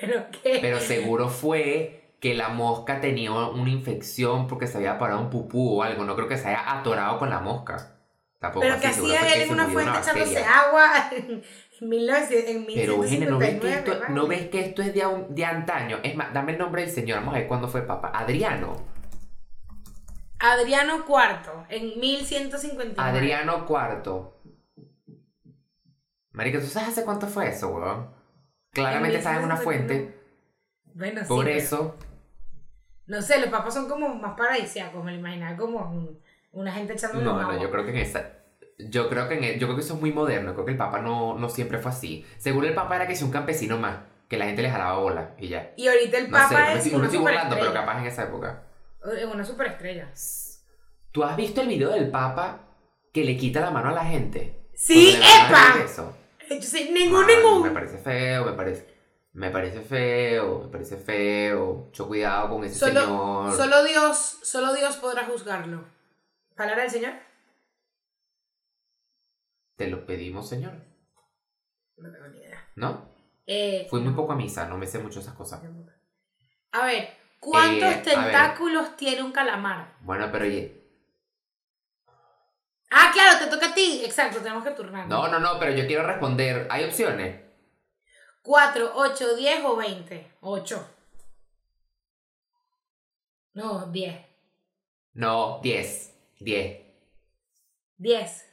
[0.00, 0.58] Pero qué.
[0.60, 5.78] Pero seguro fue que la mosca tenía una infección porque se había parado un pupú
[5.78, 6.04] o algo.
[6.04, 7.94] No creo que se haya atorado con la mosca.
[8.40, 11.42] Tampoco Pero así, que hacía que él en una fuente echándose agua en,
[11.80, 14.14] 1900, en Pero Eugenia, ¿no ves, que 1159, esto, ¿vale?
[14.14, 15.98] ¿no ves que esto es de, un- de antaño?
[16.02, 18.12] Es más, dame el nombre del señor, vamos a ver cuándo fue papa.
[18.14, 18.76] Adriano.
[20.40, 22.94] Adriano IV, en 1159.
[22.96, 24.37] Adriano IV.
[26.38, 28.10] Marica, ¿tú sabes hace cuánto fue eso, weón?
[28.72, 29.64] Claramente En estaba en una 1159.
[29.64, 30.18] fuente.
[30.94, 31.26] Bueno, sí.
[31.26, 31.96] Por eso.
[33.06, 36.20] No sé, los papas son como más paradisíacos, me lo imaginaba como un-
[36.52, 38.34] una gente echando No, no, yo creo que en esa.
[38.78, 40.52] Yo creo que en el- yo creo que eso es muy moderno.
[40.54, 42.24] Creo que el Papa no, no siempre fue así.
[42.38, 43.96] Seguro el Papa era que es un campesino más.
[44.28, 45.72] Que la gente le jalaba bola y ya.
[45.76, 48.06] Y ahorita el No papa no es no me una estoy burlando, pero capaz en
[48.06, 48.62] esa época.
[49.16, 50.12] Es una superestrella.
[51.10, 52.60] ¿Tú has visto el video del Papa
[53.12, 54.68] que le quita la mano a la gente?
[54.74, 55.72] ¡Sí, epa!
[55.76, 56.14] el beso.
[56.50, 57.62] Yo sé, ningún, Ay, ningún.
[57.62, 58.96] Me parece feo, me parece.
[59.32, 61.74] Me parece feo, me parece feo.
[61.86, 63.56] Mucho cuidado con ese Solo, señor.
[63.56, 65.84] solo Dios, solo Dios podrá juzgarlo.
[66.56, 67.12] ¿Palabra del Señor?
[69.76, 70.72] Te lo pedimos, señor.
[71.98, 72.68] No tengo ni idea.
[72.74, 73.08] ¿No?
[73.46, 75.62] Eh, Fui muy poco a misa, no me sé mucho esas cosas.
[76.72, 77.08] A ver,
[77.38, 78.02] ¿cuántos Eh, ver.
[78.02, 79.96] tentáculos tiene un calamar?
[80.00, 80.77] Bueno, pero oye.
[82.90, 84.02] Ah, claro, te toca a ti.
[84.04, 85.06] Exacto, tenemos que turnar.
[85.08, 86.66] No, no, no, pero yo quiero responder.
[86.70, 87.40] ¿Hay opciones?
[88.42, 90.32] 4, 8, 10 o 20.
[90.40, 90.94] 8.
[93.54, 94.26] No, 10.
[95.14, 96.14] No, 10.
[96.40, 96.88] 10.
[97.98, 98.44] 10.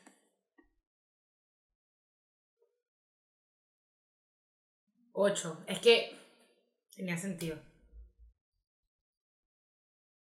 [5.13, 5.63] Ocho.
[5.67, 6.19] Es que
[6.93, 7.57] tenía sentido.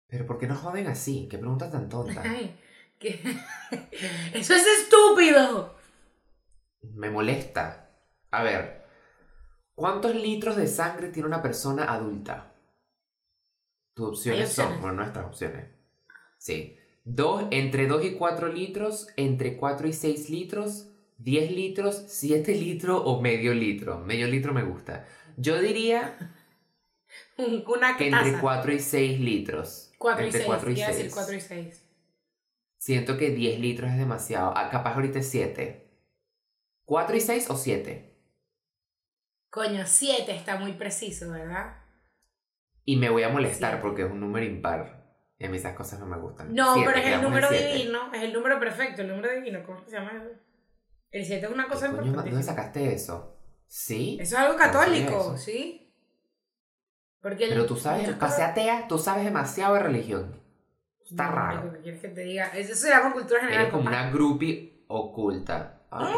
[0.08, 1.28] Pero ¿por qué no joden así?
[1.30, 2.24] ¿Qué pregunta tan tonta?
[3.00, 3.20] Que-
[4.34, 5.76] Eso es estúpido.
[6.82, 7.90] Me molesta.
[8.32, 8.84] A ver.
[9.76, 12.54] ¿Cuántos litros de sangre tiene una persona adulta?
[13.94, 14.74] Tus opciones, opciones.
[14.74, 15.68] son, bueno, nuestras opciones.
[16.38, 16.78] Sí.
[17.06, 23.02] Dos, entre 2 y 4 litros, entre 4 y 6 litros, 10 litros, 7 litros
[23.06, 24.00] o medio litro.
[24.00, 25.06] Medio litro me gusta.
[25.38, 26.18] Yo diría
[27.38, 28.42] Un- Una que entre taza.
[28.42, 29.92] 4 y 6 litros.
[29.98, 30.48] 4 y entre 6.
[30.48, 31.14] 4 y decir 6.
[31.14, 31.86] 4 y 6.
[32.80, 34.54] Siento que 10 litros es demasiado.
[34.56, 35.86] Ah, capaz ahorita es 7.
[36.88, 38.18] ¿4 y 6 o 7?
[39.52, 41.76] Coño, 7 está muy preciso, ¿verdad?
[42.86, 43.82] Y me voy a molestar Siete.
[43.82, 45.06] porque es un número impar.
[45.38, 46.54] Y a mí esas cosas no me gustan.
[46.54, 49.84] No, Siete, pero es el número divino, es el número perfecto, el número divino, ¿cómo
[49.86, 50.30] se llama eso?
[51.12, 52.30] El 7 es una ¿Qué cosa importante.
[52.30, 53.38] ¿Dónde sacaste eso?
[53.68, 54.18] ¿Sí?
[54.22, 55.38] Eso es algo católico.
[55.38, 55.94] ¿sí?
[57.22, 60.39] Porque el- Pero tú sabes, ser atea, tú sabes demasiado de religión.
[61.10, 61.74] Está No, raro.
[61.74, 62.48] ¿qué quieres que te diga?
[62.56, 63.62] Eso se llama cultura general.
[63.62, 65.82] Eres como una groupie oculta.
[65.92, 66.16] Ay.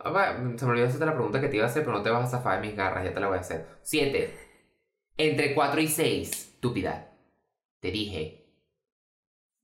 [0.00, 2.02] A ver, Se me olvidó hacerte la pregunta que te iba a hacer, pero no
[2.02, 3.66] te vas a zafar de mis garras, ya te la voy a hacer.
[3.82, 4.34] 7.
[5.16, 6.30] Entre 4 y 6.
[6.30, 7.10] Estúpida.
[7.80, 8.46] Te dije.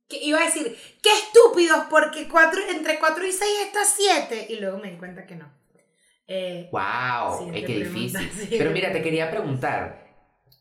[0.08, 4.46] Que iba a decir, qué estúpidos, porque cuatro, entre 4 y 6 está 7.
[4.50, 5.50] Y luego me di cuenta que no.
[6.26, 7.52] Eh, ¡Wow!
[7.54, 8.48] Es que difícil.
[8.50, 10.03] Pero mira, te quería preguntar.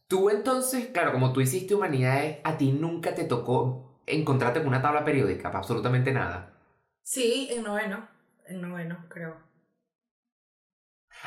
[0.08, 4.82] Tú entonces, claro, como tú hiciste humanidades, a ti nunca te tocó encontrarte con una
[4.82, 6.50] tabla periódica para absolutamente nada.
[7.02, 8.08] sí, en noveno.
[8.46, 9.38] En noveno, creo.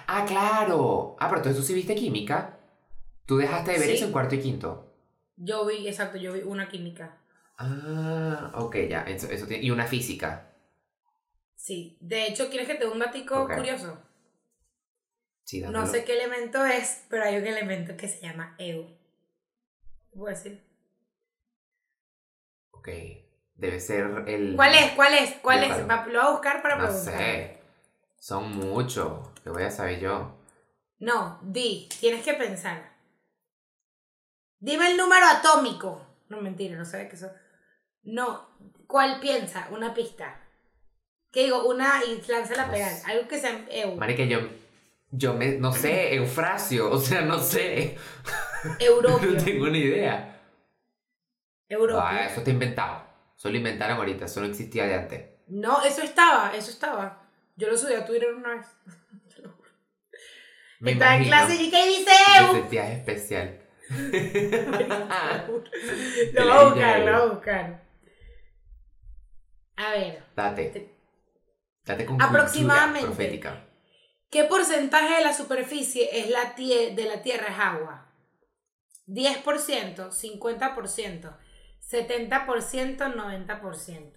[0.07, 1.17] Ah, claro.
[1.19, 2.59] Ah, pero entonces tú sí viste química.
[3.27, 3.95] Tú dejaste de ver Sí.
[3.97, 4.93] eso en cuarto y quinto.
[5.37, 7.19] Yo vi, exacto, yo vi una química.
[7.59, 9.03] Ah, ok, ya.
[9.03, 10.53] Eso, eso tiene- Y una física.
[11.55, 11.97] Sí.
[12.01, 13.55] De hecho, ¿quieres que te dé un datico Ok.
[13.57, 13.99] curioso?
[15.47, 18.85] Sí, No sé qué elemento es, pero hay un elemento que se llama EU.
[20.11, 20.61] ¿Qué puedo decir?
[22.73, 22.89] Ok.
[23.55, 24.55] Debe ser el.
[24.57, 24.91] ¿Cuál es?
[24.93, 25.35] ¿Cuál es?
[25.41, 25.79] ¿Cuál es?
[25.79, 27.17] Lo voy a buscar para No preguntar.
[27.19, 27.59] sé.
[28.19, 29.29] Son muchos.
[29.45, 30.37] ¿Qué voy a saber yo?
[30.99, 32.93] No, di, tienes que pensar.
[34.59, 36.05] Dime el número atómico.
[36.29, 37.31] No, mentira, no sé qué eso.
[38.03, 38.49] No,
[38.89, 39.69] ¿cuál piensa?
[39.71, 40.43] Una pista.
[41.31, 41.69] ¿Qué digo?
[41.69, 42.91] Una y lánzala a No pegar.
[42.93, 43.11] sé.
[43.13, 43.95] Algo que sea EU.
[43.95, 44.41] Marica, yo.
[45.11, 45.53] Yo me.
[45.59, 46.91] No sé, Eufrasio.
[46.91, 47.97] O sea, no sé.
[48.81, 49.31] Europio.
[49.37, 50.41] No tengo ni idea.
[51.69, 52.01] Europio.
[52.05, 53.05] Ah, eso está inventado.
[53.37, 54.25] Eso lo inventaron ahorita.
[54.27, 55.25] Eso no existía de antes.
[55.49, 57.23] No, eso estaba, eso estaba.
[57.57, 58.67] Yo lo subí a Twitter una vez.
[60.81, 62.53] Me Estaba en clase y ¿qué dice EU?
[62.53, 63.63] sentías especial.
[66.35, 67.85] Lo voy a buscar, lo voy a buscar.
[69.77, 70.91] A ver, Date.
[71.85, 73.07] Date con Aproximadamente.
[73.07, 73.66] profética.
[74.31, 78.13] ¿Qué porcentaje de la superficie es la tie- de la Tierra es agua?
[79.07, 81.37] 10%, 50%,
[81.81, 84.13] 70%, 90%.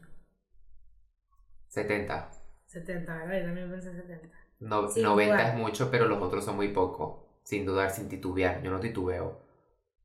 [1.68, 2.32] 70.
[2.68, 3.40] 70, ¿verdad?
[3.40, 4.38] Yo también pensé 70.
[4.60, 5.50] No, Sin 90 dudar.
[5.50, 7.40] es mucho, pero los otros son muy poco.
[7.44, 8.62] Sin dudar, sin titubear.
[8.62, 9.42] Yo no titubeo.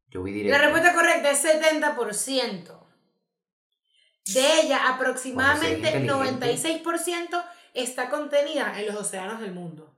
[0.09, 0.57] Yo voy directo.
[0.57, 2.81] La respuesta correcta es 70%.
[4.27, 9.94] De ella, aproximadamente Bueno, si eres 96% está contenida en los océanos del mundo.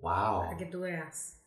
[0.00, 0.44] Wow.
[0.44, 1.42] Para que tú veas.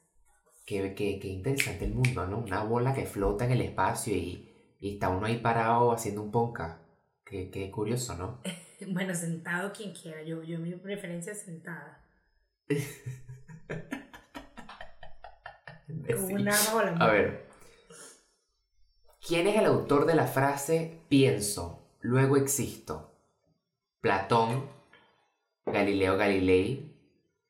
[0.65, 2.39] Qué, qué, qué interesante el mundo, ¿no?
[2.39, 4.49] Una bola que flota en el espacio y,
[4.79, 6.79] y está uno ahí parado haciendo un ponca.
[7.23, 8.41] Qué, qué curioso, ¿no?
[8.87, 10.21] Bueno, sentado quien quiera.
[10.23, 11.97] Yo, yo mi preferencia es sentada.
[12.67, 12.85] Sí.
[16.29, 17.05] una volando.
[17.05, 17.45] A ver.
[19.25, 23.17] ¿Quién es el autor de la frase pienso, luego existo?
[24.01, 24.69] Platón,
[25.65, 26.94] Galileo Galilei,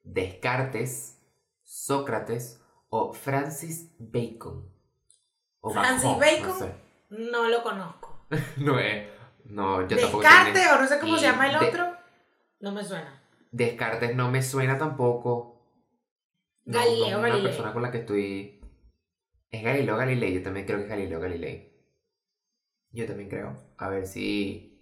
[0.05, 1.21] Descartes,
[1.63, 4.69] Sócrates o Francis Bacon.
[5.59, 6.47] O Francis Bacon, Bacon.
[6.47, 6.75] No, sé.
[7.09, 8.25] No lo conozco.
[8.57, 9.07] no es.
[9.45, 10.71] No, yo tampoco sé Descarte quién es.
[10.73, 11.97] o no sé cómo se llama el de- otro.
[12.61, 13.21] No me suena.
[13.51, 15.51] Descartes no me suena tampoco.
[16.65, 17.43] No, Galileo no una Galilei.
[17.51, 18.61] persona con la que estoy.
[19.51, 21.73] Es Galileo Galilei, yo también creo que es Galileo Galilei.
[22.91, 23.55] Yo también creo.
[23.77, 24.81] A ver si.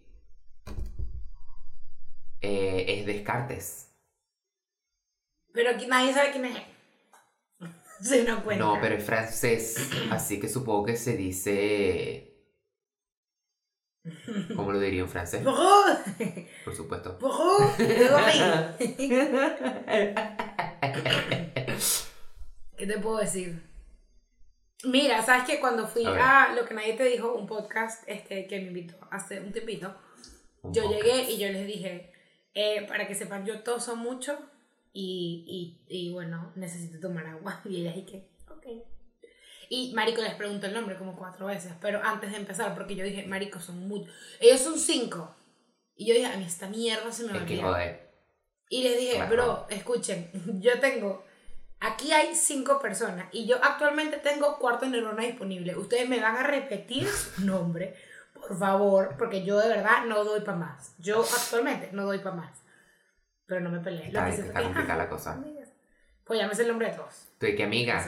[2.41, 3.92] Eh, es Descartes.
[5.54, 6.58] Pero aquí nadie sabe quién es.
[8.02, 8.66] Se no cuenta.
[8.66, 12.30] No, pero es francés, así que supongo que se dice.
[14.54, 15.42] ¿Cómo lo diría en francés?
[16.66, 17.18] Por supuesto.
[22.78, 23.62] ¿Qué te puedo decir?
[24.84, 28.48] Mira, sabes que cuando fui A a, lo que nadie te dijo, un podcast este,
[28.48, 29.96] que me invitó hace un tiempito,
[30.62, 30.96] Un yo poco.
[30.96, 32.12] llegué y yo les dije,
[32.54, 34.38] eh, para que sepan, yo toso mucho
[34.93, 37.62] y, y, y bueno, necesito tomar agua.
[37.65, 38.67] Y ellas y que, ok.
[39.69, 43.03] Y Marico les pregunto el nombre como cuatro veces, pero antes de empezar, porque yo
[43.03, 44.13] dije, Marico, son muchos.
[44.39, 45.36] Ellos son cinco.
[45.95, 48.13] Y yo dije, a mí esta mierda se me va a olvidar.
[48.69, 50.29] Y les dije, bro, escuchen,
[50.60, 51.23] yo tengo,
[51.79, 55.75] aquí hay cinco personas y yo actualmente tengo cuarto neurona disponible.
[55.75, 57.95] Ustedes me van a repetir su nombre,
[58.34, 60.95] por favor, porque yo de verdad no doy para más.
[60.97, 62.62] Yo actualmente no doy para más.
[63.54, 64.08] Pero no me peleé.
[64.08, 65.34] Está, complicada la cosa.
[65.34, 65.72] amigas.
[66.24, 67.13] Pues llámese el nombre de todos.
[67.34, 68.04] Estoy que amiga.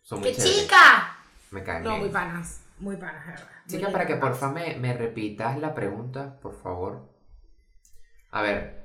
[0.00, 0.62] Son muy ¡Qué chéveres.
[0.62, 1.16] chica!
[1.50, 2.00] Me caen No, bien.
[2.00, 2.62] muy panas.
[2.78, 3.48] Muy panas, de verdad.
[3.68, 7.06] Chica, Muy para que porfa me, me repitas la pregunta, por favor.
[8.30, 8.81] A ver.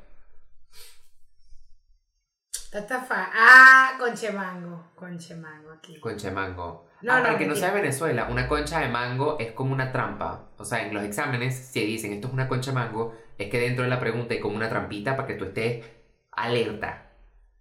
[2.82, 3.30] Tatafa.
[3.34, 4.92] Ah, conche mango.
[4.96, 6.00] Conche mango aquí.
[6.00, 6.88] Concha de mango.
[7.02, 9.92] No, ah, no, para que no sea Venezuela, una concha de mango es como una
[9.92, 10.50] trampa.
[10.58, 13.60] O sea, en los exámenes, si dicen esto es una concha de mango, es que
[13.60, 15.84] dentro de la pregunta hay como una trampita para que tú estés
[16.32, 17.04] alerta.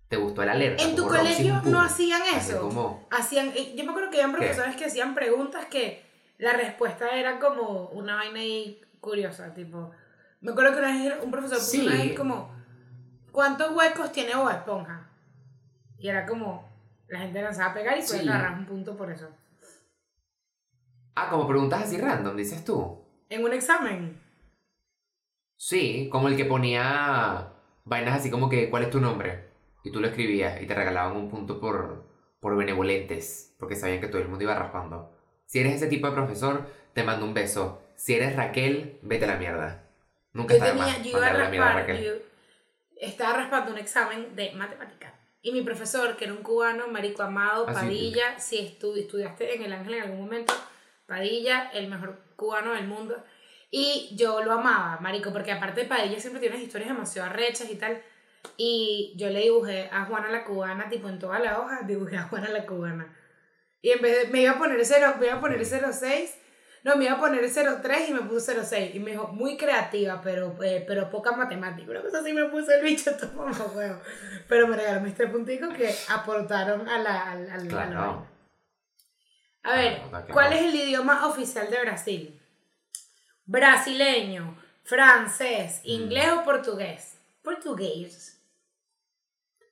[0.09, 0.83] ¿Te gustó el alerta?
[0.85, 2.61] ¿En tu colegio no hacían eso?
[2.61, 6.05] como- Hacían, eh, yo me acuerdo que habían profesores que hacían preguntas que
[6.39, 9.91] la respuesta era como una vaina ahí curiosa, tipo.
[10.43, 11.87] Me acuerdo que una vez un profesor puso Sí.
[11.87, 12.55] una vez como,
[13.33, 15.06] ¿cuántos huecos tiene Bob Esponja?
[15.99, 16.69] Y era como,
[17.09, 18.29] la gente lanzaba a pegar y pues Sí.
[18.29, 19.29] agarrar un punto por eso.
[21.15, 23.03] Ah, como preguntas así random, dices tú.
[23.29, 24.21] En un examen.
[25.57, 27.53] Sí, como el que ponía
[27.85, 29.47] vainas así como que, ¿cuál es tu nombre?
[29.85, 32.05] Y tú lo escribías y te regalaban un punto por,
[32.41, 35.13] por benevolentes, porque sabían que todo el mundo iba raspando.
[35.47, 37.83] Si eres ese tipo de profesor, te mando un beso.
[37.95, 39.85] Si eres Raquel, vete a la mierda.
[40.33, 42.05] Nunca Yo está de tenía, más yo iba a mandarle la mierda a raspar, Raquel.
[42.05, 42.13] yo
[43.01, 45.15] estaba raspando un examen de matemática.
[45.43, 47.81] Y mi profesor, que era un cubano, marico amado, Ah, sí.
[47.81, 50.53] Padilla, si estu- estudiaste en el Ángel en algún momento,
[51.07, 53.23] Padilla, el mejor cubano del mundo.
[53.71, 57.71] Y yo lo amaba, marico, porque aparte de Padilla siempre tiene unas historias demasiado arrechas
[57.71, 58.03] y tal.
[58.57, 62.23] Y yo le dibujé a Juana la cubana, tipo en toda la hoja, dibujé a
[62.25, 63.17] Juana la cubana.
[63.83, 66.35] Y en vez de, me iba a poner 0, me iba a poner 06,
[66.87, 68.95] no, me iba a poner 03 y me puso 06.
[68.95, 71.91] Y me dijo, muy creativa, pero, eh, pero poca matemática.
[71.91, 74.01] Una cosa así me puso el bicho, todo mamá huevo.
[74.49, 77.97] Pero me regaló mis tres punticos que aportaron a la, al, al- a la Claro.
[78.01, 78.31] vaina.
[79.65, 80.57] A ver, Claro, ¿verdad que ¿cuál no?
[80.57, 82.41] es el idioma oficial de Brasil?
[83.45, 85.89] Brasileño, francés, Mm.
[85.91, 87.19] inglés o portugués?
[87.43, 88.41] Portugués.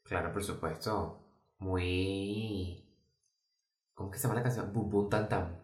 [0.05, 1.20] Claro, por supuesto.
[1.59, 2.85] Muy...
[3.94, 4.72] ¿Cómo que se llama la canción?
[4.72, 5.63] Bum Bum Tan Tan.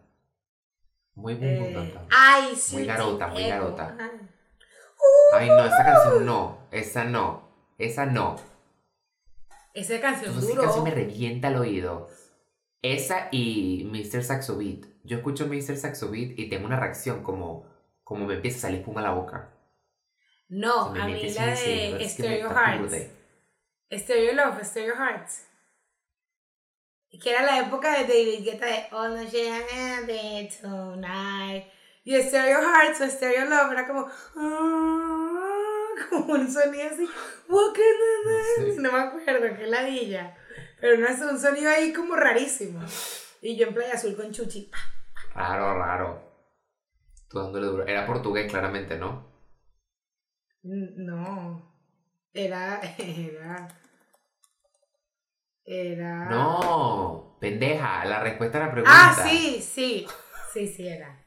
[1.21, 2.07] Muy Bum Bum Tan.
[2.09, 2.75] ay, sí.
[2.77, 3.95] Muy garota, sí, muy garota.
[5.33, 6.67] Ay, no, esa canción no.
[6.71, 7.49] Esa no.
[7.77, 8.35] Esa no.
[9.73, 10.67] Esa canción Entonces sí duró.
[10.67, 12.09] casi me revienta el oído.
[12.81, 14.23] Esa y Mr.
[14.23, 14.85] Saxo Beat.
[15.03, 15.77] Yo escucho Mr.
[15.77, 17.65] Saxo Beat y tengo una reacción como,
[18.03, 19.49] como me empieza a salir espuma a la boca.
[20.49, 23.07] No, a mí la de Stereo Hearts.
[23.91, 25.47] Stereo Love, Stereo Hearts.
[27.19, 28.87] Que era la época de David Guetta de
[29.37, 31.65] I had it tonight.
[32.03, 34.07] Y Stereo Hearts o Stereo Love era como.
[34.35, 37.07] ah, como un sonido así.
[38.25, 38.81] No sé.
[38.81, 40.35] No me acuerdo, qué ladilla.
[40.79, 42.81] Pero no es un sonido ahí como rarísimo.
[43.41, 44.71] Y yo en Playa Azul con Chuchi.
[45.35, 46.31] Raro, raro.
[47.29, 47.85] Tú dándole duro.
[47.85, 49.31] Era portugués, claramente, ¿no?
[50.63, 51.71] N- No.
[52.33, 52.81] Era.
[52.97, 53.67] Era.
[55.65, 56.25] Era.
[56.29, 58.05] No, pendeja.
[58.05, 58.91] La respuesta a la pregunta.
[58.93, 60.07] Ah, sí, sí.
[60.53, 61.17] Sí, sí era.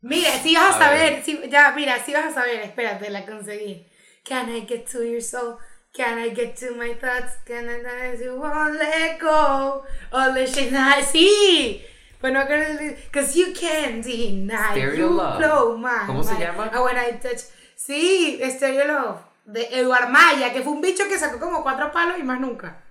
[0.00, 3.24] Mira, si vas a, A saber, sí, ya, mira, si vas a saber, espérate, la
[3.24, 3.86] conseguí.
[4.22, 5.56] Can I get to your soul?
[5.94, 7.38] Can I get to my thoughts?
[7.46, 9.84] Can I let you won't let go?
[10.12, 11.82] All the shit I see.
[12.20, 14.72] Bueno, because you can't deny.
[14.72, 15.38] Stereo you Love.
[15.38, 16.70] blow my ¿Cómo se llama?
[16.72, 17.42] Ah, when I touch.
[17.76, 19.20] Sí, Stereo Love.
[19.44, 22.82] De Eduard Maya, que fue un bicho que sacó como cuatro palos y más nunca.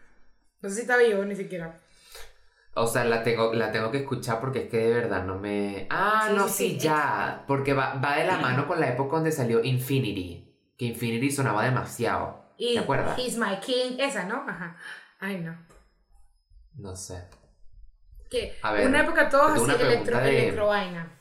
[0.61, 1.79] No sé si está vivo ni siquiera.
[2.75, 5.87] O sea, la tengo, la tengo que escuchar porque es que de verdad no me.
[5.89, 7.43] Ah, Sí, no, sí, ya.
[7.47, 10.49] Porque va, va de la mano con la época donde salió Infinity.
[10.77, 12.53] Que Infinity sonaba demasiado.
[12.57, 13.17] Y ¿Te acuerdas?
[13.19, 14.43] He's My King, esa, ¿no?
[14.47, 14.75] Ajá.
[15.19, 15.55] Ay, no.
[16.77, 17.23] No sé.
[18.29, 21.11] Que una época todos así electro, de- electro vaina.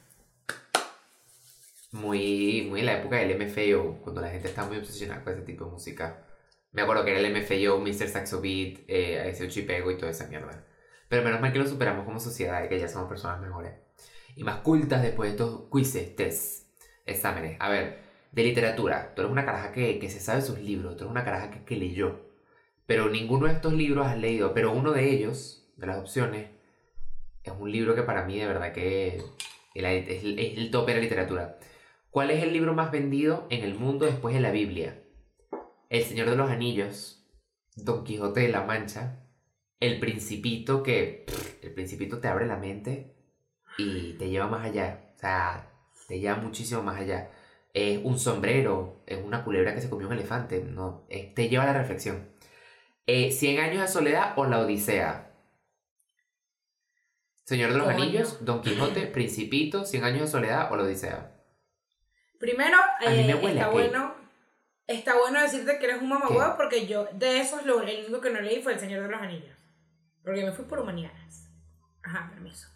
[1.92, 5.42] Muy, muy en la época del MFAO, cuando la gente estaba muy obsesionada con ese
[5.42, 6.26] tipo de música.
[6.72, 8.08] Me acuerdo que era el MFAO, Mr.
[8.08, 10.66] Saxo Beat, eh, ese Chipego y toda esa mierda.
[11.08, 13.74] Pero menos mal que lo superamos como sociedad y que ya somos personas mejores.
[14.36, 16.66] Y más cultas después de estos quizzes, tests,
[17.04, 17.56] exámenes.
[17.60, 17.98] A ver,
[18.32, 19.14] de literatura.
[19.14, 21.64] Tú eres una caraja que, que se sabe sus libros, tú eres una caraja que,
[21.64, 22.20] que leyó.
[22.86, 24.54] Pero ninguno de estos libros has leído.
[24.54, 26.48] Pero uno de ellos, de las opciones,
[27.44, 29.24] es un libro que para mí de verdad que es
[29.74, 30.24] es es
[30.58, 31.58] el tope de la literatura.
[32.12, 35.02] ¿Cuál es el libro más vendido en el mundo después de la Biblia?
[35.88, 37.26] El Señor de los Anillos,
[37.74, 39.24] Don Quijote de la Mancha,
[39.80, 43.16] El Principito que pff, el Principito te abre la mente
[43.78, 45.72] y te lleva más allá, o sea,
[46.06, 47.30] te lleva muchísimo más allá.
[47.72, 51.62] Es un sombrero, es una culebra que se comió un elefante, no, es- te lleva
[51.64, 52.28] a la reflexión.
[53.06, 55.32] Eh, Cien años de soledad o la Odisea.
[57.46, 57.88] Señor de los.
[57.88, 61.31] Anillos, Don Quijote, Principito, Cien años de soledad o la Odisea.
[62.42, 62.76] Primero,
[63.06, 64.16] eh, está bueno.
[64.88, 66.56] Está bueno decirte que eres un mamagüevo ¿Qué?
[66.56, 69.22] porque yo, de esos, lo, el único que no leí fue El Señor de los
[69.22, 69.56] Anillos.
[70.24, 71.48] Porque me fui por humanidades.
[72.02, 72.66] Ajá, permiso.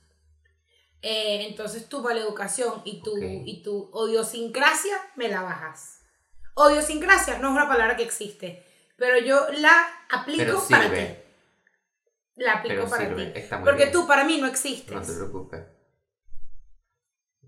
[1.03, 3.23] Eh, entonces tu educación y tu, Ok.
[3.45, 6.01] y tu odiosincrasia me la bajas.
[6.55, 8.65] Odiosincrasia no es una palabra que existe.
[8.97, 9.75] pero yo la
[10.11, 11.17] aplico para ti.
[12.37, 13.33] La aplico Pero para ti.
[13.35, 13.93] está muy Porque bien.
[13.93, 14.95] tú para mí no existes.
[14.95, 15.65] No te preocupes.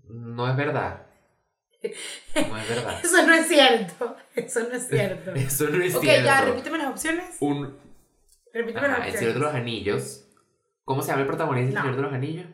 [0.09, 1.08] No es verdad.
[1.81, 2.99] No es verdad.
[3.03, 4.15] Eso no es cierto.
[4.35, 5.31] Eso no es cierto.
[5.35, 6.25] Eso no es ok, cierto.
[6.25, 7.37] ya, repíteme las opciones.
[7.39, 7.77] Un...
[8.53, 9.19] Repíteme las Ajá, el opciones.
[9.19, 10.25] Señor de los Anillos.
[10.83, 11.81] ¿Cómo se llama el protagonista del No.
[11.81, 12.45] Señor de los Anillos?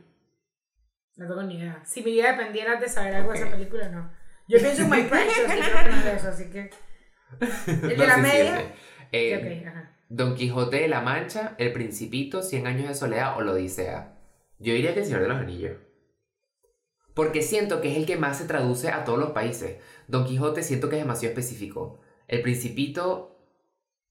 [1.15, 1.81] No tengo ni idea.
[1.85, 3.45] Si mi vida dependiera de saber algo de Ok.
[3.45, 4.11] esa película, no.
[4.47, 6.69] Yo pienso en My Precious y creo que no es de eso, así que.
[7.67, 8.57] ¿El de la sí, media?
[8.59, 8.65] sí.
[9.11, 9.91] Eh, Ok, ok, ajá.
[10.09, 14.13] Don Quijote de la Mancha, El Principito, Cien Años de Soledad o La Odisea.
[14.59, 15.77] Yo diría que El Señor de los Anillos.
[17.15, 19.77] Porque siento que es el que más se traduce a todos los países.
[20.07, 21.99] Don Quijote siento que es demasiado específico.
[22.27, 23.37] El Principito,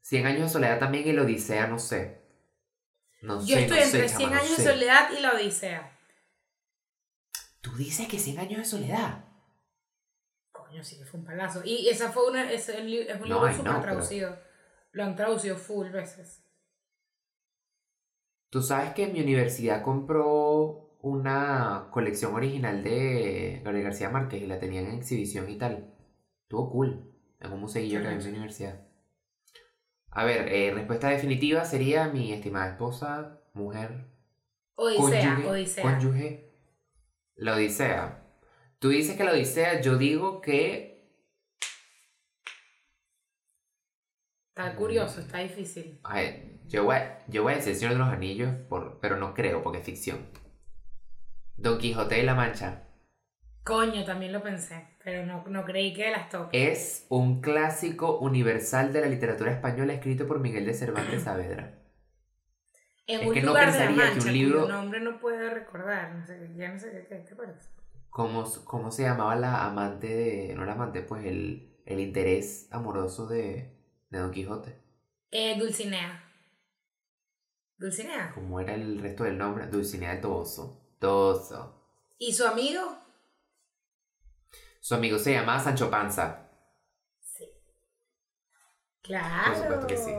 [0.03, 2.23] Cien Años de Soledad también y La Odisea, no sé.
[3.23, 4.73] No Yo sé, estoy no entre sé, 100 chama, no años de sé.
[4.73, 5.99] soledad y la Odisea.
[7.61, 9.25] Tú dices que Cien Años de Soledad.
[10.53, 11.61] Coño, sí que fue un palazo.
[11.64, 14.38] Y esa fue una, es, el li- es un No, libro súper traducido.
[14.93, 16.43] Lo han traducido full veces.
[18.51, 24.59] Tú sabes que mi universidad compró una colección original de Gabriel García Márquez y la
[24.59, 25.95] tenían en exhibición y tal.
[26.43, 27.11] Estuvo cool.
[27.40, 28.81] En un museillo que hay en mi universidad.
[30.11, 34.07] A ver, eh, respuesta definitiva sería mi estimada esposa, mujer,
[34.77, 35.83] Odisea, cónyuge, Odisea.
[35.83, 36.53] cónyuge.
[37.35, 38.25] La Odisea.
[38.79, 40.95] Tú dices que la Odisea, yo digo que
[44.57, 45.99] Está curioso, está difícil.
[46.05, 49.35] Ay, yo, voy a, yo voy a decir Señor de los Anillos, por, pero no
[49.35, 50.43] creo porque es ficción.
[51.57, 52.83] Don Quijote de la Mancha
[53.64, 56.49] Coño, también lo pensé, pero no, no creí que las top.
[56.53, 61.79] es un clásico universal de la literatura española escrito por Miguel de Cervantes Saavedra.
[63.07, 65.19] En es un que no lugar de la pensaría que un libro- cuyo nombre no
[65.19, 66.14] puedo recordar.
[66.14, 67.69] No sé, qué- ya no sé qué, qué, ¿te parece?
[68.11, 70.55] ¿Cómo, cómo se llamaba la amante de...
[70.55, 73.77] no la amante, pues el, el interés amoroso de,
[74.11, 74.79] de Don Quijote?
[75.31, 76.23] Eh, Dulcinea.
[77.79, 78.33] Dulcinea.
[78.35, 79.67] ¿Cómo era el resto del nombre?
[79.67, 80.84] Dulcinea del Toboso.
[82.19, 82.99] ¿Y su amigo?
[84.81, 86.49] Su amigo se llamaba Sancho Panza.
[87.21, 87.49] Sí.
[89.03, 89.53] Claro.
[89.53, 90.12] Por supuesto que sí.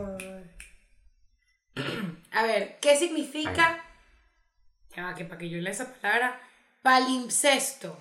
[2.32, 3.84] A ver, ¿qué significa?
[4.96, 6.42] Ya va, que para que yo lea esa palabra.
[6.82, 7.98] Palimpsesto.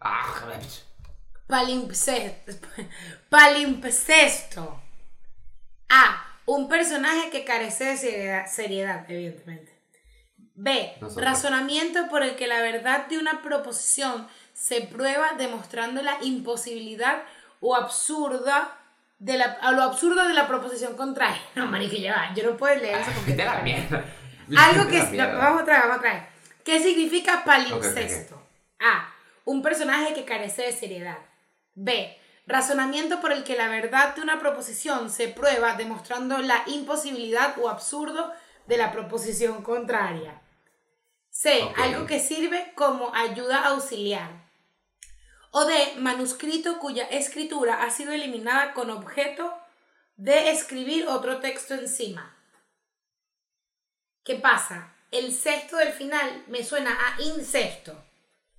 [0.00, 0.58] Ah.
[1.46, 2.52] Palimpsesto.
[3.28, 4.82] Palimpsesto.
[5.88, 6.26] A.
[6.46, 9.69] Un personaje que carece de seriedad, seriedad, evidentemente.
[10.62, 10.92] B.
[11.00, 11.24] Nosotros.
[11.24, 17.22] Razonamiento por el que la verdad de una proposición se prueba demostrando la imposibilidad
[17.60, 18.76] o absurda
[19.18, 21.40] de la, a lo absurdo de la proposición contraria.
[21.54, 22.34] No, marica, ya va.
[22.34, 24.04] Yo no puedo leer eso porque a la mierda.
[24.58, 24.98] algo a que...
[24.98, 25.38] la no, mierda.
[25.38, 26.22] vamos otra vez, vamos otra vez.
[26.62, 28.46] ¿Qué significa palimpsesto?
[28.80, 29.14] A.
[29.46, 31.18] Un personaje que carece de seriedad.
[31.74, 32.18] B.
[32.46, 37.70] Razonamiento por el que la verdad de una proposición se prueba demostrando la imposibilidad o
[37.70, 38.30] absurdo
[38.66, 40.40] de la proposición contraria.
[41.30, 41.62] C.
[41.76, 44.50] Algo que sirve como ayuda auxiliar.
[45.52, 45.94] O D.
[45.98, 49.56] Manuscrito cuya escritura ha sido eliminada con objeto
[50.16, 52.36] de escribir otro texto encima.
[54.22, 54.94] ¿Qué pasa?
[55.10, 58.04] El sexto del final me suena a incesto.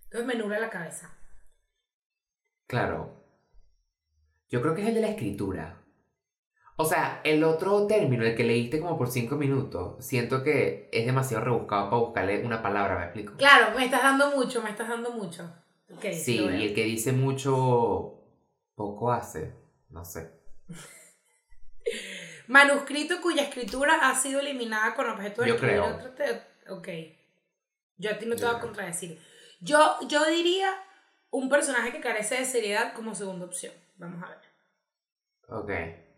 [0.05, 1.13] Entonces me nubla la cabeza.
[2.67, 3.21] Claro.
[4.49, 5.80] Yo creo que es el de la escritura.
[6.81, 11.05] O sea, el otro término, el que leíste como por cinco minutos, siento que es
[11.05, 13.33] demasiado rebuscado para buscarle una palabra, ¿me explico?
[13.37, 15.43] Claro, me estás dando mucho, me estás dando mucho.
[15.93, 18.23] Ok, Sí, y el que dice mucho,
[18.75, 19.53] poco hace,
[19.89, 20.31] no sé.
[22.47, 25.85] Manuscrito cuya escritura ha sido eliminada con objeto de Yo creo.
[25.95, 26.87] otro te- Ok.
[27.97, 29.19] Yo a ti no te Yo voy a contradecir.
[29.59, 30.73] Yo, yo diría
[31.29, 33.73] un personaje que carece de seriedad como segunda opción.
[33.97, 34.39] Vamos a ver.
[35.49, 36.10] Ok.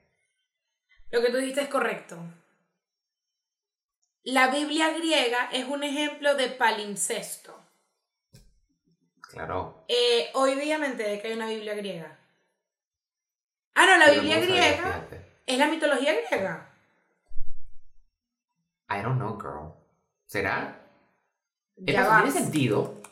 [1.14, 2.18] Lo que tú dijiste es correcto.
[4.24, 7.56] La Biblia griega es un ejemplo de palimpsesto.
[9.22, 9.86] Claro.
[9.88, 12.18] Eh, hoy día me enteré que hay una Biblia griega.
[13.76, 15.08] Ah, no, la Biblia no griega
[15.46, 16.74] es la mitología griega.
[18.90, 19.76] I don't know, girl.
[20.26, 20.82] ¿Será?
[21.76, 22.24] Ya vas.
[22.24, 23.04] tiene sentido.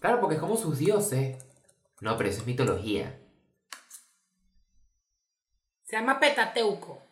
[0.00, 1.38] Claro, porque es como sus dioses.
[2.00, 3.16] No, pero eso es mitología.
[5.84, 7.03] Se llama Petateuco.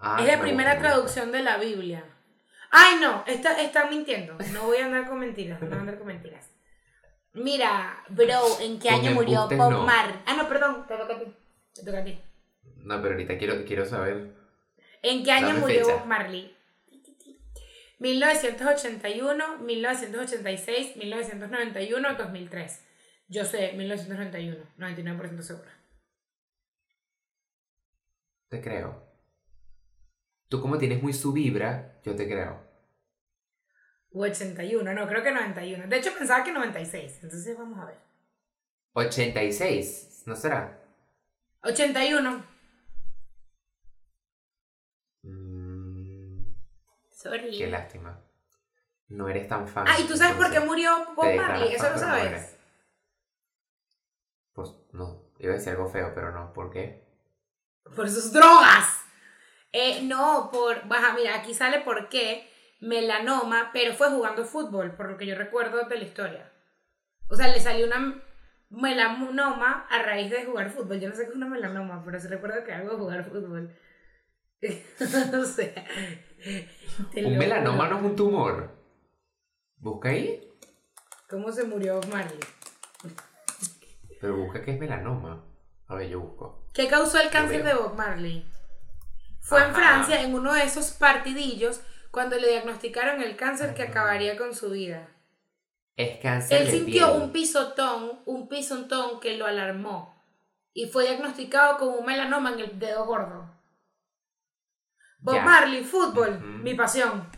[0.00, 2.04] Ah, es la me primera traducción de la Biblia.
[2.70, 4.36] Ay, no, está, están mintiendo.
[4.52, 6.50] No voy a andar con mentiras, no voy a andar con mentiras.
[7.32, 9.82] Mira, bro, ¿en qué Con año murió Bob no.
[9.84, 10.16] Marley?
[10.26, 11.36] Ah, no, perdón, te toca a ti.
[11.74, 12.20] Te toca a ti.
[12.76, 14.34] No, pero ahorita quiero, quiero saber.
[15.02, 15.96] ¿En qué año Dame murió fecha.
[15.96, 16.56] Bob Marley?
[17.98, 22.84] 1981, 1986, 1991, 2003.
[23.28, 25.70] Yo sé, 1991, 99% segura.
[28.48, 29.09] Te creo.
[30.50, 32.60] Tú como tienes muy su vibra, yo te creo.
[34.12, 35.86] O 81, no, creo que 91.
[35.86, 37.20] De hecho, pensaba que 96.
[37.22, 37.98] Entonces vamos a ver.
[38.94, 40.82] 86, ¿no será?
[41.62, 42.44] 81.
[45.22, 46.42] Mm,
[47.12, 47.56] Sorry.
[47.56, 48.20] qué lástima.
[49.06, 49.86] No eres tan fan.
[49.86, 51.74] Ah, ¿y tú sabes por qué murió Bob Marley?
[51.74, 52.56] Eso lo no sabes.
[54.52, 56.52] Pues no, iba a decir algo feo, pero no.
[56.52, 57.06] ¿Por qué?
[57.94, 58.99] Por sus drogas.
[59.72, 60.86] Eh, no, por.
[60.88, 62.48] Baja, mira, aquí sale por qué
[62.80, 66.52] melanoma, pero fue jugando fútbol, por lo que yo recuerdo de la historia.
[67.28, 68.22] O sea, le salió una
[68.70, 71.00] melanoma a raíz de jugar fútbol.
[71.00, 73.76] Yo no sé qué es una melanoma, pero sí recuerdo que algo de jugar fútbol.
[75.46, 75.74] sé.
[77.12, 78.70] Te Un melanoma no es un tumor.
[79.76, 80.46] Busca ahí.
[81.28, 82.40] ¿Cómo se murió Marley?
[84.20, 85.44] Pero busca qué es melanoma.
[85.86, 86.66] A ver, yo busco.
[86.74, 87.74] ¿Qué causó el cáncer de.
[87.74, 88.49] Bob Marley?
[89.40, 89.74] Fue en.
[89.74, 91.80] Francia, en uno de esos partidillos,
[92.10, 95.08] cuando le diagnosticaron el cáncer que acabaría con su vida.
[95.96, 97.22] Es cáncer Él de sintió piel.
[97.22, 100.14] un pisotón, un pisotón que lo alarmó
[100.72, 103.50] y fue diagnosticado con un melanoma en el dedo gordo.
[105.18, 105.44] Bob Ya.
[105.44, 106.46] Marley, fútbol, Ujú.
[106.46, 107.28] mi pasión.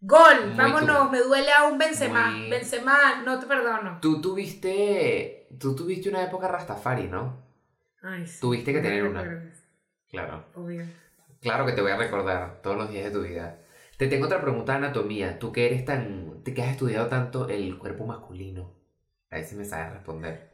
[0.00, 2.30] Gol, Muy vámonos, me duele aún Benzema.
[2.30, 3.98] Muy- Benzema, no te perdono.
[4.00, 5.48] Tú tuviste.
[5.60, 7.44] Tú tuviste una época Rastafari, ¿no?
[8.02, 9.52] Ay, sí, Tuviste que no me tener una.
[10.10, 10.44] Claro.
[10.54, 10.84] Obvio.
[11.40, 13.60] Claro que te voy a recordar todos los días de tu vida.
[13.96, 15.38] Te tengo otra pregunta de anatomía.
[15.38, 16.42] Tú que eres tan.
[16.42, 18.74] que has estudiado tanto el cuerpo masculino.
[19.30, 20.50] A ver si me sabes responder.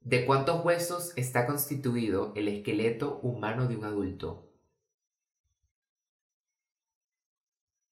[0.00, 4.52] ¿De cuántos huesos está constituido el esqueleto humano de un adulto?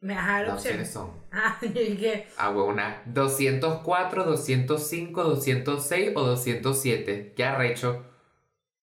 [0.01, 0.91] Me dar Las opciones.
[0.91, 1.11] son.
[1.33, 3.03] Ah, dije, Ah, huevona.
[3.07, 7.33] 204, 205, 206 o 207.
[7.35, 8.05] ¿Qué arrecho?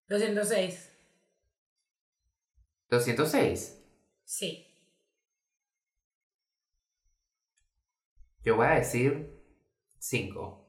[0.10, 0.91] 206.
[2.92, 3.82] 206.
[4.26, 4.68] Sí.
[8.44, 9.42] Yo voy a decir
[9.98, 10.68] 5.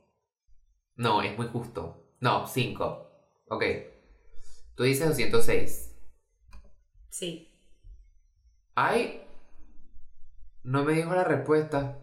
[0.96, 2.14] No, es muy justo.
[2.20, 3.10] No, 5.
[3.48, 3.64] Ok.
[4.76, 5.96] Tú dices 206.
[7.10, 7.50] Sí.
[8.76, 9.26] Ay.
[10.62, 11.98] No me dijo la respuesta.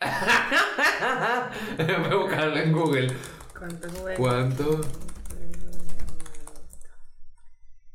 [1.76, 3.14] Voy a buscarlo en Google.
[3.56, 4.14] ¿Cuánto fue?
[4.16, 4.80] ¿Cuánto?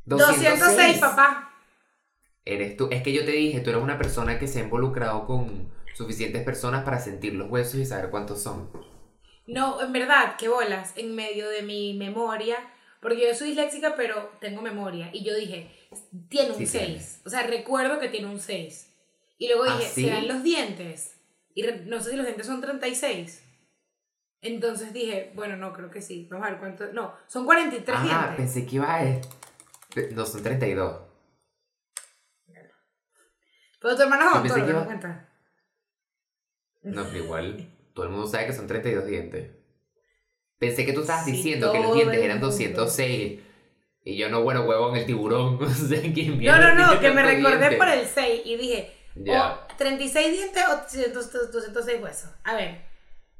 [0.08, 1.54] 206, papá.
[2.46, 2.88] Eres tú.
[2.92, 6.44] Es que yo te dije, tú eres una persona que se ha involucrado con suficientes
[6.44, 8.70] personas para sentir los huesos y saber cuántos son.
[9.48, 12.58] No, en verdad, qué bolas, en medio de mi memoria,
[13.02, 15.10] porque yo soy disléxica, pero tengo memoria.
[15.14, 15.72] Y yo dije,
[16.30, 16.84] tiene un Sí 6.
[16.86, 17.22] tienes.
[17.26, 18.94] O sea, recuerdo que tiene un 6.
[19.38, 20.04] Y luego ¿Ah, dije, sí?
[20.06, 21.16] ¿serán los dientes?
[21.54, 23.44] Y no sé si los dientes son 36.
[24.42, 26.28] Entonces dije, bueno, no, creo que sí.
[26.30, 26.94] Vamos a ver cuánto.
[26.94, 28.36] No, son 43 Ah, dientes.
[28.38, 29.04] pensé que iba a...
[30.14, 31.02] No, son 32.
[33.80, 35.30] Pero tu hermano es doctor, ¿te iba- cuenta?
[36.84, 39.52] No, pero igual, todo el mundo sabe que son 32 dientes.
[40.58, 42.48] Pensé que tú estabas Sí, diciendo que los dientes eran mundo.
[42.48, 43.40] 206.
[44.04, 45.60] Y yo no, bueno, huevón, el tiburón.
[45.60, 47.78] No sé quién No, no, no, que me recordé dientes.
[47.78, 49.54] por el 6 y dije, Ya.
[49.72, 52.32] o 36 dientes o 200 206 huesos.
[52.44, 52.82] A ver,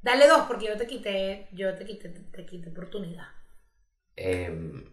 [0.04, 3.28] dale dos porque yo te quité, yo te quité, te quité oportunidad.
[4.16, 4.84] Em,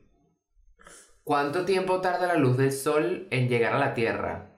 [1.24, 4.50] ¿Cuánto tiempo tarda la luz del sol en llegar a la Tierra?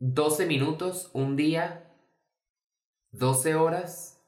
[0.00, 1.94] 12 minutos, un día,
[3.12, 4.20] 12 horas,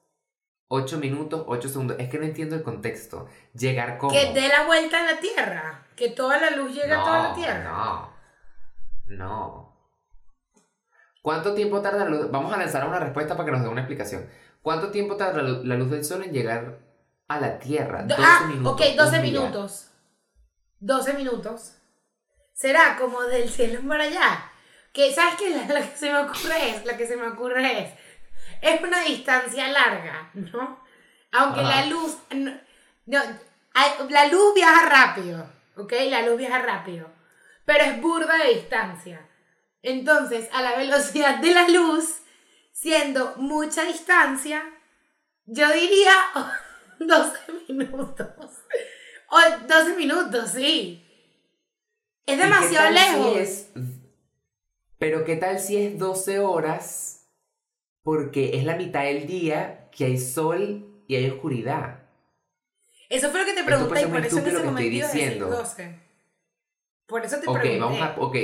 [0.68, 1.96] 8 minutos, 8 segundos.
[1.98, 3.26] Es que no entiendo el contexto.
[3.54, 4.12] Llegar como.
[4.12, 7.34] Que dé la vuelta a la Tierra, que toda la luz llegue a toda la
[7.34, 7.64] Tierra.
[7.64, 8.16] no.
[9.08, 9.76] No.
[11.22, 12.30] ¿Cuánto tiempo tarda la luz?
[12.30, 14.28] Vamos a lanzar una respuesta para que nos dé una explicación.
[14.62, 16.85] ¿Cuánto tiempo tarda la luz del sol en llegar
[17.28, 18.02] a la Tierra?
[18.02, 18.72] Do- 12 ah, minutos.
[18.72, 19.32] ok, 12 un día.
[19.32, 19.90] minutos.
[20.80, 21.72] 12 minutos.
[22.54, 24.50] Será como del cielo para allá.
[24.92, 25.50] Que, ¿sabes qué?
[25.50, 27.94] La, la que se me ocurre es, la que se me ocurre es,
[28.62, 30.82] es una distancia larga, ¿no?
[31.32, 31.80] Aunque Ajá.
[31.80, 33.20] la luz, no,
[34.08, 35.92] la luz viaja rápido, ¿ok?
[36.08, 37.10] La luz viaja rápido,
[37.66, 39.28] pero es burda de distancia.
[39.82, 42.20] Entonces, a la velocidad de la luz,
[42.72, 44.62] siendo mucha distancia,
[45.44, 46.12] yo diría
[47.06, 48.28] 12 minutos.
[49.28, 49.38] O
[49.68, 51.02] 12 minutos, sí.
[52.26, 53.36] Es ¿Y qué demasiado tal si lejos.
[53.38, 53.70] es-
[54.98, 57.26] Pero ¿qué tal si es 12 horas?
[58.02, 62.02] Porque es la mitad del día que hay sol y hay oscuridad.
[63.08, 65.46] Eso fue lo que te pregunté y ser por eso ese lo que estoy diciendo.
[65.48, 66.00] 12.
[67.06, 67.78] Por eso te Ok, pregunté.
[67.80, 68.14] vamos a...
[68.20, 68.36] Ok.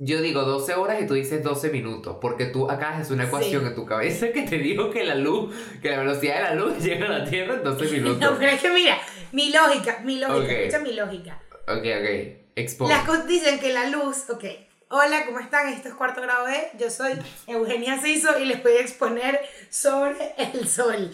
[0.00, 3.62] Yo digo 12 horas y tú dices 12 minutos, porque tú acá haces una ecuación
[3.62, 3.66] Sí.
[3.68, 6.78] en tu cabeza que te dijo que la luz, que la velocidad de la luz
[6.84, 8.20] llega a la Tierra en 12 minutos.
[8.20, 8.96] No, pero es que mira,
[9.32, 11.40] mi lógica, mi lógica, escucha mi lógica.
[11.66, 12.38] Ok, ok.
[12.54, 12.88] Expon.
[12.88, 14.44] Las cosas dicen que la luz, ok.
[14.90, 15.68] Hola, ¿cómo están?
[15.68, 16.70] Esto es cuarto grado B.
[16.78, 17.12] Yo soy
[17.46, 21.10] Eugenia Ciso y les voy a exponer sobre el sol.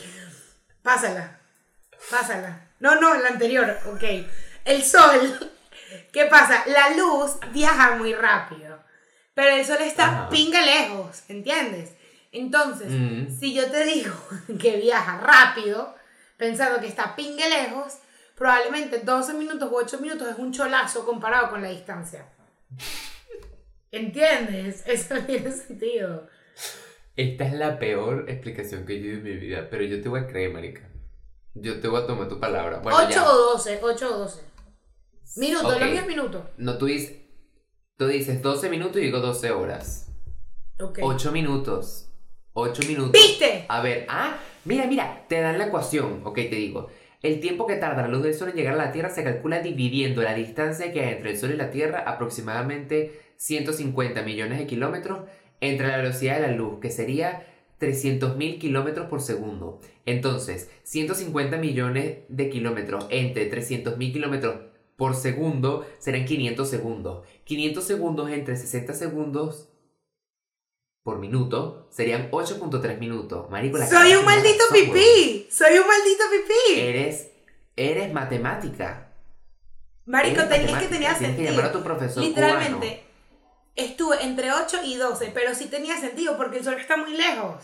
[0.83, 1.41] Pásala.
[2.11, 2.69] Pásala.
[2.81, 4.05] No, no, la anterior, ok.
[4.67, 5.51] El sol.
[6.13, 6.63] ¿Qué pasa?
[6.67, 8.74] La luz viaja muy rápido.
[9.35, 10.29] Pero el sol está Ajá.
[10.29, 11.93] pinga lejos, ¿entiendes?
[12.33, 13.37] Entonces, Mm.
[13.39, 14.15] si yo te digo
[14.61, 15.95] que viaja rápido,
[16.37, 17.99] pensando que está pingue lejos,
[18.37, 22.27] probablemente 12 minutos u 8 minutos es un cholazo comparado con la distancia.
[23.91, 24.83] ¿Entiendes?
[24.87, 26.27] Eso tiene sentido.
[27.17, 30.21] Esta es la peor explicación que yo he en mi vida, pero yo te voy
[30.21, 30.89] a creer, marica.
[31.55, 32.79] Yo te voy a tomar tu palabra.
[32.79, 33.31] Bueno, 8 ya.
[33.31, 34.43] o 12, 8 o 12.
[35.37, 35.81] Minutos, Ok.
[35.81, 36.43] lo mío es minutos.
[36.57, 37.17] No, tú dices,
[37.97, 40.13] tú dices 12 minutos y digo 12 horas.
[40.81, 41.01] Ok.
[41.03, 42.11] 8 minutos.
[42.53, 43.13] 8 minutos.
[43.13, 43.65] ¿Viste?
[43.69, 46.21] A ver, ah, mira, mira, te dan la ecuación.
[46.25, 46.89] Ok, te digo.
[47.23, 49.61] El tiempo que tarda la luz del sol en llegar a la Tierra se calcula
[49.61, 54.67] dividiendo la distancia que hay entre el sol y la Tierra, aproximadamente 150 millones de
[54.67, 55.21] kilómetros,
[55.61, 57.47] entre la velocidad de la luz, que sería
[57.81, 59.81] 300.000 kilómetros por segundo.
[60.05, 64.57] Entonces, 150 millones de kilómetros entre 300.000 kilómetros
[64.97, 67.27] por segundo serán 500 segundos.
[67.45, 69.69] 500 segundos entre 60 segundos
[71.03, 73.51] por minuto serían 8.3 minutos.
[73.51, 75.47] Marico, la Soy un maldito pipí.
[75.51, 76.81] Soy un maldito pipí.
[76.81, 77.31] Eres,
[77.77, 79.11] eres matemática.
[80.07, 80.95] Marico, Eres ten- es que matemática.
[80.95, 81.51] tenía Tienes que sentido.
[81.51, 83.05] llamar a tu profesor Literalmente,
[83.75, 87.63] estuve entre 8 y 12, pero sí tenía sentido porque el sol está muy lejos.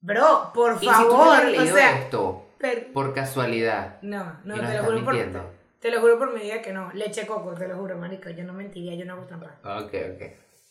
[0.00, 0.98] Bro, por cubano.
[0.98, 4.00] ¿Y si tú favor, hubieras o sea, esto per- por casualidad?
[4.02, 5.55] no, no, te lo juro por.
[5.80, 8.44] Te lo juro por mi vida que no, leche coco, te lo juro, marico, yo
[8.44, 9.56] no mentiría, yo no hago trampa.
[9.62, 10.22] Ok, ok.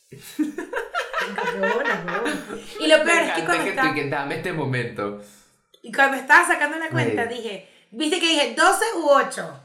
[0.09, 2.43] Qué buena, qué buena.
[2.79, 5.21] Y lo Me peor es que cuando que estaba, tú que dame este momento.
[5.81, 7.35] y cuando estaba sacando la cuenta Sí.
[7.35, 9.59] dije, viste que dije 12 u 8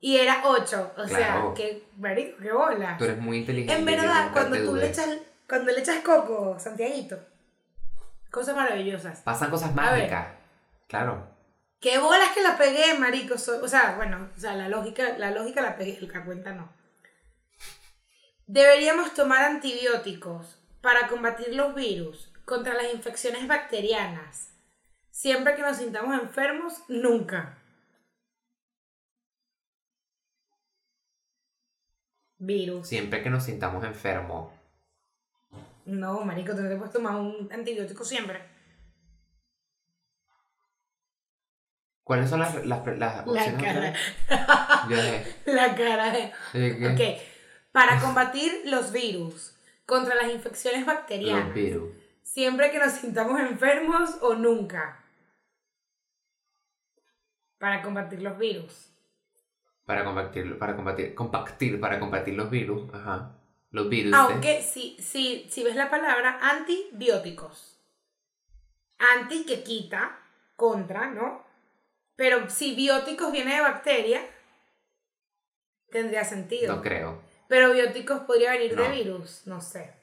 [0.00, 2.96] y era 8, o sea, que marico, qué bola.
[2.98, 3.74] Tú eres muy inteligente.
[3.78, 5.08] En verdad, cuando tú le echas,
[5.48, 7.18] cuando le echas coco, Santiaguito,
[8.30, 9.20] cosas maravillosas.
[9.20, 10.28] Pasan cosas mágicas.
[10.88, 11.28] Claro.
[11.80, 13.34] Qué bolas que la pegué, marico.
[13.34, 16.70] o sea, bueno, o sea, la lógica, la lógica la pegué, la cuenta no.
[18.46, 24.52] Deberíamos tomar antibióticos para combatir los virus contra las infecciones bacterianas.
[25.10, 27.58] Siempre que nos sintamos enfermos, nunca.
[32.38, 32.88] Virus.
[32.88, 34.52] Siempre que nos sintamos enfermos.
[35.84, 38.59] No, marico, tú no te puedes tomar un antibiótico siempre.
[42.10, 43.62] ¿Cuáles son las, las, las La opciones?
[43.62, 43.94] cara.
[44.90, 46.32] Yo dije, La cara de...
[46.58, 46.88] ¿de qué?
[46.88, 49.56] Ok, para combatir los virus
[49.86, 51.92] contra las infecciones Los bacterianas, virus.
[52.24, 55.04] siempre que nos sintamos enfermos o nunca.
[57.58, 58.92] Para combatir los virus.
[59.84, 62.92] Para combatir, para combatir, compactir, para combatir los virus.
[62.92, 63.36] Ajá.
[63.70, 64.12] Los virus.
[64.14, 67.80] Aunque si, si, si ves la palabra antibióticos.
[68.98, 70.18] Anti que quita,
[70.56, 71.48] contra, ¿no?
[72.20, 74.20] Pero si bióticos viene de bacteria,
[75.90, 76.76] tendría sentido.
[76.76, 77.22] No creo.
[77.48, 78.94] Pero bióticos podría venir de No.
[78.94, 79.94] virus, no sé.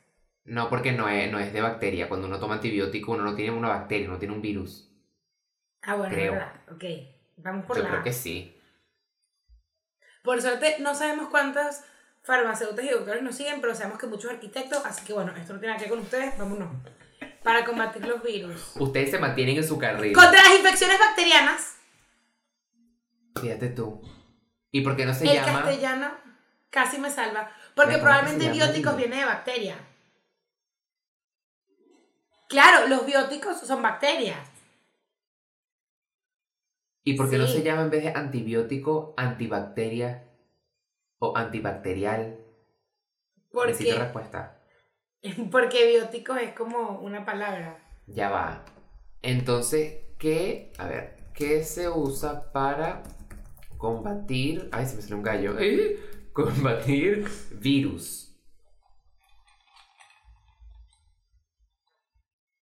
[0.43, 2.09] No, porque no es, no es de bacteria.
[2.09, 4.89] Cuando uno toma antibiótico, uno no tiene una bacteria, uno tiene un virus.
[5.84, 6.32] Ah, bueno, Creo.
[6.32, 6.53] verdad.
[6.72, 6.84] Ok,
[7.36, 8.59] vamos por Yo la creo que sí.
[10.24, 11.86] Por suerte, no sabemos cuántas
[12.24, 15.59] farmacéuticas y doctores nos siguen, pero sabemos que muchos arquitectos, así que bueno, esto no
[15.59, 16.70] tiene nada que ver con ustedes, vámonos.
[17.43, 18.76] Para combatir los virus.
[18.78, 20.13] Ustedes se mantienen en su carril.
[20.13, 21.76] Contra las infecciones bacterianas,
[23.41, 24.01] Fíjate tú.
[24.71, 25.61] ¿Y por qué no se el llama?
[25.63, 26.27] castellano
[26.69, 27.51] casi me salva.
[27.75, 29.77] Porque Mira, ¿cómo que probablemente bióticos viene de bacteria.
[32.49, 34.38] Claro, los bióticos son bacterias.
[37.03, 40.29] ¿Y por qué no se llama en vez de antibiótico, antibacteria
[41.19, 42.38] o antibacterial?
[43.65, 44.61] Necesito Porque, respuesta.
[45.51, 47.79] porque bióticos es como una palabra.
[48.07, 48.63] Ya va.
[49.21, 50.73] Entonces, ¿qué?
[50.77, 53.03] A ver, ¿qué se usa para
[53.78, 54.69] combatir.
[54.71, 55.57] Ay, se me salió un gallo.
[55.59, 55.99] ¿Eh?
[56.34, 57.28] Combatir
[57.59, 58.23] virus.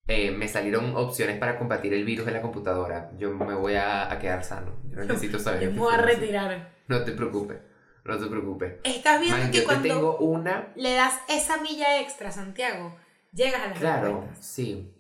[0.08, 3.12] Eh, me salieron opciones para combatir el virus de la computadora.
[3.18, 4.74] Yo me voy a, a quedar sano.
[4.92, 5.64] Yo necesito saber.
[5.64, 6.76] Yo me voy a retirar.
[6.88, 7.58] No te preocupes.
[8.04, 8.76] No te preocupes.
[8.84, 10.72] Estás viendo Man, que yo te cuando tengo una.
[10.76, 12.96] le das esa milla extra, Santiago,
[13.34, 14.46] llegas a las Claro, respuestas.
[14.46, 14.92] sí.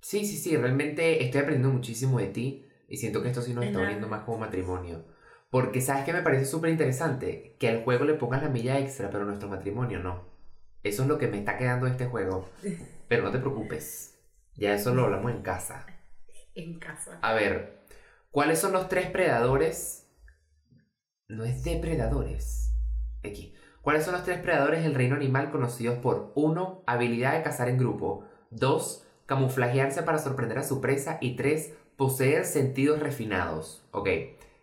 [0.00, 0.56] Sí, sí, sí.
[0.56, 2.66] Realmente estoy aprendiendo muchísimo de ti.
[2.92, 5.06] Y siento que esto sí nos está uniendo más como matrimonio.
[5.48, 9.08] Porque sabes que me parece súper interesante que al juego le pongas la milla extra,
[9.08, 10.26] pero nuestro matrimonio no.
[10.82, 12.50] Eso es lo que me está quedando de este juego.
[13.08, 14.20] Pero no te preocupes.
[14.56, 15.86] Ya eso lo hablamos en casa.
[16.54, 17.18] En casa.
[17.22, 17.82] A ver,
[18.30, 20.06] ¿cuáles son los tres predadores?
[21.28, 22.74] No es depredadores.
[23.24, 23.54] Aquí.
[23.80, 26.84] ¿Cuáles son los tres predadores del reino animal conocidos por 1.
[26.86, 28.26] Habilidad de cazar en grupo.
[28.50, 29.08] 2.
[29.24, 31.16] Camuflajearse para sorprender a su presa.
[31.22, 31.72] Y 3.
[32.02, 33.86] Poseer sentidos refinados.
[33.92, 34.08] Ok.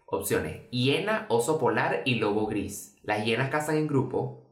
[0.08, 0.70] Opciones.
[0.72, 2.98] Hiena, oso polar y lobo gris.
[3.02, 4.46] Las hienas cazan en grupo.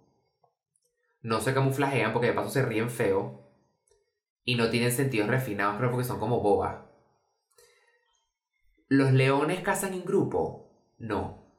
[1.22, 3.52] No se camuflajean porque de paso se ríen feo.
[4.46, 6.78] Y no tienen sentidos refinados, pero porque son como bobas.
[8.88, 10.72] ¿Los leones cazan en grupo?
[10.98, 11.52] No.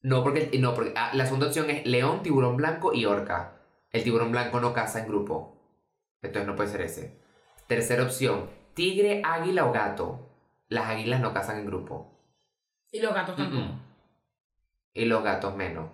[0.00, 3.62] No, porque, no, porque ah, la segunda opción es león, tiburón blanco y orca.
[3.92, 5.62] El tiburón blanco no caza en grupo.
[6.22, 7.22] Entonces no puede ser ese.
[7.68, 10.28] Tercera opción, tigre, águila o gato.
[10.68, 12.18] Las águilas no cazan en grupo.
[12.90, 13.78] Y los gatos tampoco.
[14.94, 15.90] Y los gatos menos.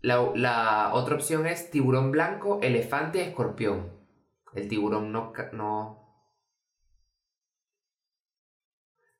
[0.00, 3.92] La, la otra opción es tiburón blanco, elefante, escorpión.
[4.54, 6.08] El tiburón no, no...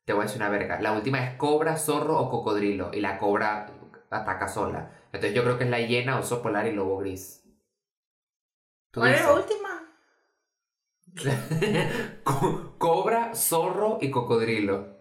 [0.04, 0.80] Te voy a decir una verga.
[0.80, 2.90] La última es cobra, zorro o cocodrilo.
[2.92, 3.66] Y la cobra
[4.10, 4.90] ataca sola.
[5.06, 7.44] Entonces yo creo que es la hiena, oso polar y lobo gris.
[8.90, 9.87] ¿Tú ¿Cuál es la última?
[12.24, 14.96] Co- cobra, zorro y cocodrilo.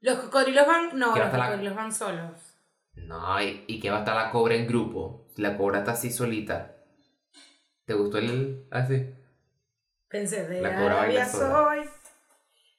[0.00, 0.98] Los cocodrilos van.
[0.98, 2.58] No, los la- cocodrilos van solos.
[2.94, 5.26] No, y, y que va a estar la cobra en grupo.
[5.36, 6.76] La cobra está así solita.
[7.84, 9.14] ¿Te gustó el así?
[10.08, 11.88] Pensé, de La cobra Arabia soy.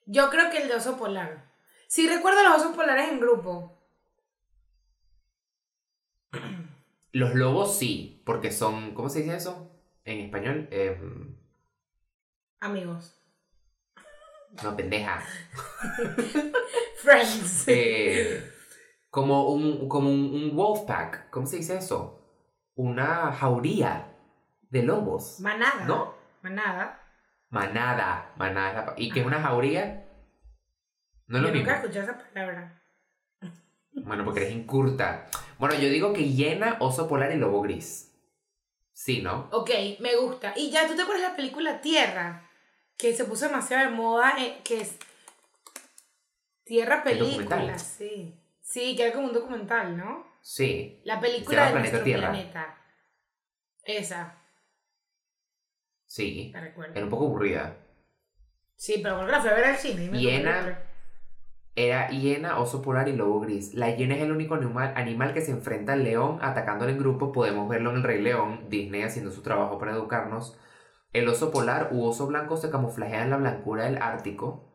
[0.06, 1.46] Yo creo que el de oso polar.
[1.88, 3.78] Sí, recuerdo los osos polares en grupo.
[7.12, 8.94] Los lobos sí, porque son.
[8.94, 9.72] ¿Cómo se dice eso?
[10.08, 10.68] En español.
[10.72, 11.36] Em,
[12.62, 13.14] Amigos.
[14.64, 15.22] no, pendeja.
[17.04, 17.66] Friends.
[17.68, 18.52] Eh,
[19.10, 21.30] como un, como un, un wolf pack.
[21.30, 22.24] ¿Cómo se dice eso?
[22.76, 24.16] Una jauría
[24.70, 25.40] de lobos.
[25.42, 25.86] Manada.
[25.86, 26.14] ¿No?
[26.42, 27.02] Manada.
[27.50, 28.34] Manada.
[28.38, 28.70] Manada.
[28.70, 30.08] es la pa- ¿Y qué es una jauría?
[31.28, 31.68] No es lo Yo mismo.
[31.72, 32.82] nunca escuché esa palabra.
[33.94, 35.26] Bueno, porque eres incurta.
[35.58, 38.07] Bueno, yo digo que hiena, oso polar y lobo gris.
[39.00, 39.48] Sí, ¿no?
[39.52, 39.70] Ok,
[40.00, 40.54] me gusta.
[40.56, 42.50] Y ya, ¿tú te acuerdas de la película Tierra?
[42.98, 44.98] Que se puso demasiado de moda, eh, que es
[46.64, 48.34] Tierra ¿El Película, sí.
[48.60, 50.26] Sí, que era como un documental, ¿no?
[50.42, 51.00] Sí.
[51.04, 52.32] La película de Planeta nuestro Tierra.
[52.32, 52.78] planeta.
[53.84, 54.42] Esa,
[56.08, 56.50] Sí.
[56.52, 56.96] te recuerdo.
[56.96, 57.78] Era un poco aburrida.
[58.76, 60.06] Sí, pero bueno, la fui a ver al cine.
[60.06, 60.54] y me Hiena.
[60.56, 60.88] tocó ver.
[61.78, 63.76] Era hiena, oso polar y lobo gris.
[63.76, 67.32] La hiena es el único animal, animal que se enfrenta al león atacándolo en grupo.
[67.32, 70.58] Podemos verlo en El Rey León, Disney haciendo su trabajo para educarnos.
[71.14, 74.74] El oso polar u oso blanco se camuflajea en la blancura del Ártico.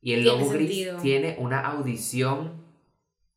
[0.00, 0.98] Y el lobo gris sentido.
[1.02, 2.64] tiene una audición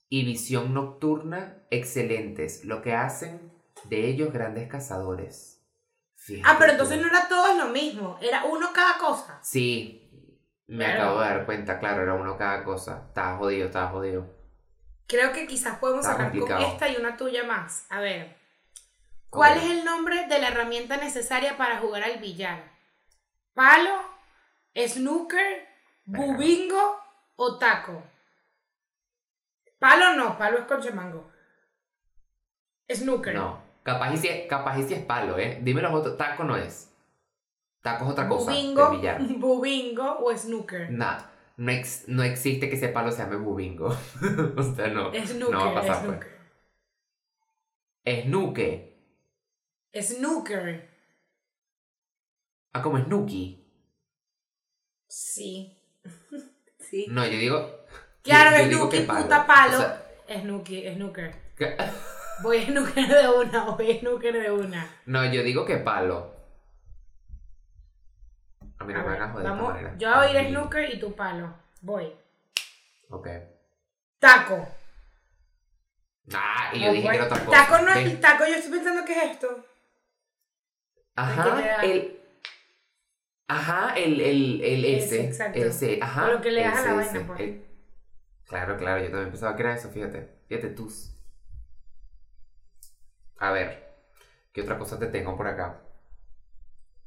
[0.08, 3.52] y visión nocturna excelentes, lo que hacen
[3.90, 5.62] de ellos grandes cazadores.
[6.16, 8.18] Fíjate Ah, pero entonces no era todo lo mismo.
[8.22, 9.40] Era uno cada cosa.
[9.44, 10.03] Sí,
[10.68, 11.02] me Claro.
[11.04, 13.04] acabo de dar cuenta, claro, era uno cada cosa.
[13.08, 14.26] Estaba jodido, estaba jodido.
[15.08, 16.72] Creo que quizás podemos Está sacar con complicado.
[16.74, 17.86] esta y una tuya más.
[17.90, 18.36] A ver.
[19.30, 22.72] ¿Cuál es el nombre de la herramienta necesaria para jugar al billar?
[23.54, 23.92] ¿Palo?
[24.76, 25.68] ¿Snooker?
[26.06, 27.00] ¿Bubingo?
[27.36, 28.04] ¿O taco?
[29.80, 31.30] Palo no, palo es concha de mango.
[32.90, 33.34] Snooker.
[33.34, 35.60] No, capaz y, si es, capaz y si es palo, ¿eh?
[35.62, 36.18] Dime los otros.
[36.18, 36.93] Taco no es.
[37.84, 38.52] Taco es otra cosa.
[38.52, 39.22] Bubingo, del billar.
[39.40, 40.90] bubingo o snooker.
[40.90, 41.20] Nah,
[41.58, 43.88] no, ex- no existe que ese palo se llame bubingo.
[44.58, 45.12] o sea, no.
[45.14, 46.06] Snooker, no va a pasar,
[48.06, 48.24] pues.
[48.24, 48.94] snooker.
[50.02, 50.90] Snooker.
[52.74, 53.64] Ah, como Snooki.
[55.10, 55.78] Sí.
[56.80, 57.06] sí.
[57.10, 57.86] No, yo digo.
[58.24, 59.24] Claro, yo, yo Snooki, palo.
[59.24, 59.78] puta palo.
[59.78, 61.36] O sea, Snooki, snooker.
[62.42, 64.90] Voy a snooker de una, voy a snooker de una.
[65.06, 66.33] no, yo digo que palo.
[68.84, 70.50] A mí no A me ver, van a joder esta vamos, yo voy a ir
[70.50, 71.54] snooker y tu palo.
[71.82, 72.14] Voy.
[73.10, 73.28] Ok.
[74.20, 74.68] Taco.
[76.34, 77.66] Ah, y yo dije que era otra cosa.
[77.66, 78.22] Taco no es ¿ves?
[78.22, 79.66] taco, yo estoy pensando que es esto.
[81.16, 82.20] Ajá, el.
[83.48, 85.28] Ajá, el, el, el Ese, ese.
[85.28, 86.04] exacto.
[86.04, 86.26] Ajá.
[86.28, 87.40] O lo que le das a la vaina, pues.
[87.42, 87.66] el-
[88.48, 90.30] Claro, claro, yo también pensaba que era eso, fíjate.
[90.48, 90.90] Fíjate tú.
[93.38, 93.94] A ver,
[94.54, 95.82] ¿qué otra cosa te tengo por acá?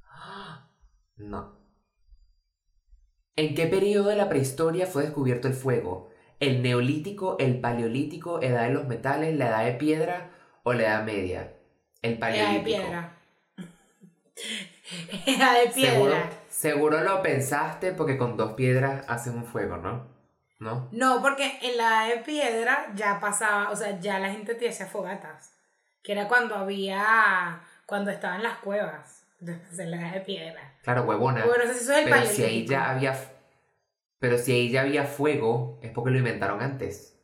[1.18, 1.66] No.
[3.37, 6.11] ¿En qué periodo de la prehistoria fue descubierto el fuego?
[6.41, 10.30] ¿El neolítico, el paleolítico, edad de los metales, la edad de piedra
[10.62, 11.53] o la edad media?
[12.01, 12.64] El paleolítico.
[12.64, 13.12] de piedra.
[15.26, 16.30] Era de Seguro, piedra.
[16.49, 20.07] seguro lo pensaste porque con dos piedras hacen un fuego, ¿no?
[20.59, 20.89] ¿no?
[20.93, 24.87] No, porque en la de piedra ya pasaba, o sea, ya la gente te hacía
[24.87, 25.53] fogatas.
[26.03, 29.24] Que era cuando había, cuando estaban las cuevas.
[29.41, 30.72] Entonces, en la edad de piedra.
[30.87, 31.45] Claro, huevona.
[31.45, 33.18] Bueno, eso es el pero si ahí ya había.
[34.20, 37.18] Pero si ahí ya había fuego, es porque lo inventaron antes.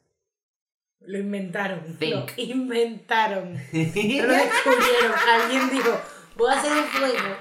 [0.99, 1.97] Lo inventaron.
[1.97, 2.33] Think.
[2.37, 3.53] Lo inventaron.
[3.73, 5.13] No lo descubrieron.
[5.33, 6.01] Alguien dijo,
[6.35, 7.37] voy a hacer un fuego.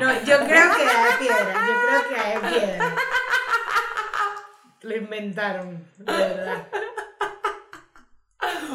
[0.00, 1.66] No, yo creo que era de piedra.
[1.66, 2.96] Yo creo que era de piedra.
[4.80, 6.68] Lo inventaron, de verdad.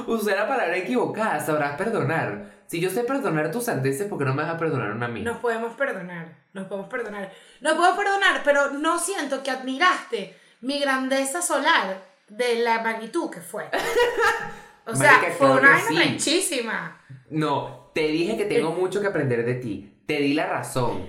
[0.05, 2.54] Usé la palabra equivocada, sabrás perdonar.
[2.68, 5.09] Si yo sé perdonar tus sandeces, ¿por qué no me vas a perdonar una a
[5.09, 5.22] mí?
[5.22, 6.36] Nos podemos perdonar.
[6.53, 7.32] Nos podemos perdonar.
[7.61, 13.41] Nos podemos perdonar, pero no siento que admiraste mi grandeza solar de la magnitud que
[13.41, 13.66] fue.
[14.88, 16.99] O sea, Marica, fue una vaina.
[17.32, 19.99] No, te dije que tengo mucho que aprender de ti.
[20.05, 21.07] Te di la razón.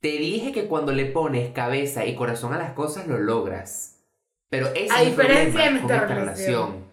[0.00, 4.04] Te dije que cuando le pones cabeza y corazón a las cosas lo logras.
[4.50, 6.70] Pero ese A es el diferencia problema de con nuestra esta relación.
[6.70, 6.92] relación.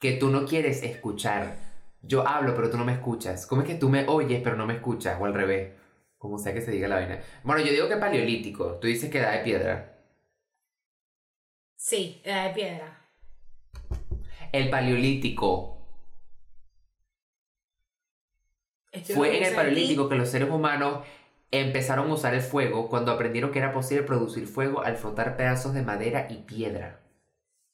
[0.00, 1.56] Que tú no quieres escuchar.
[2.06, 3.46] Yo hablo, pero tú no me escuchas.
[3.46, 5.18] ¿Cómo es que tú me oyes, pero no me escuchas?
[5.20, 5.72] O al revés.
[6.18, 7.20] Como sea que se diga la vaina.
[7.42, 8.78] Bueno, yo digo que paleolítico.
[8.80, 9.98] Tú dices que da de piedra.
[11.76, 13.00] Sí, era de piedra.
[14.52, 15.74] El paleolítico.
[18.90, 21.04] Estoy Fue en el paleolítico que los seres humanos
[21.50, 25.74] empezaron a usar el fuego cuando aprendieron que era posible producir fuego al frotar pedazos
[25.74, 27.00] de madera y piedra.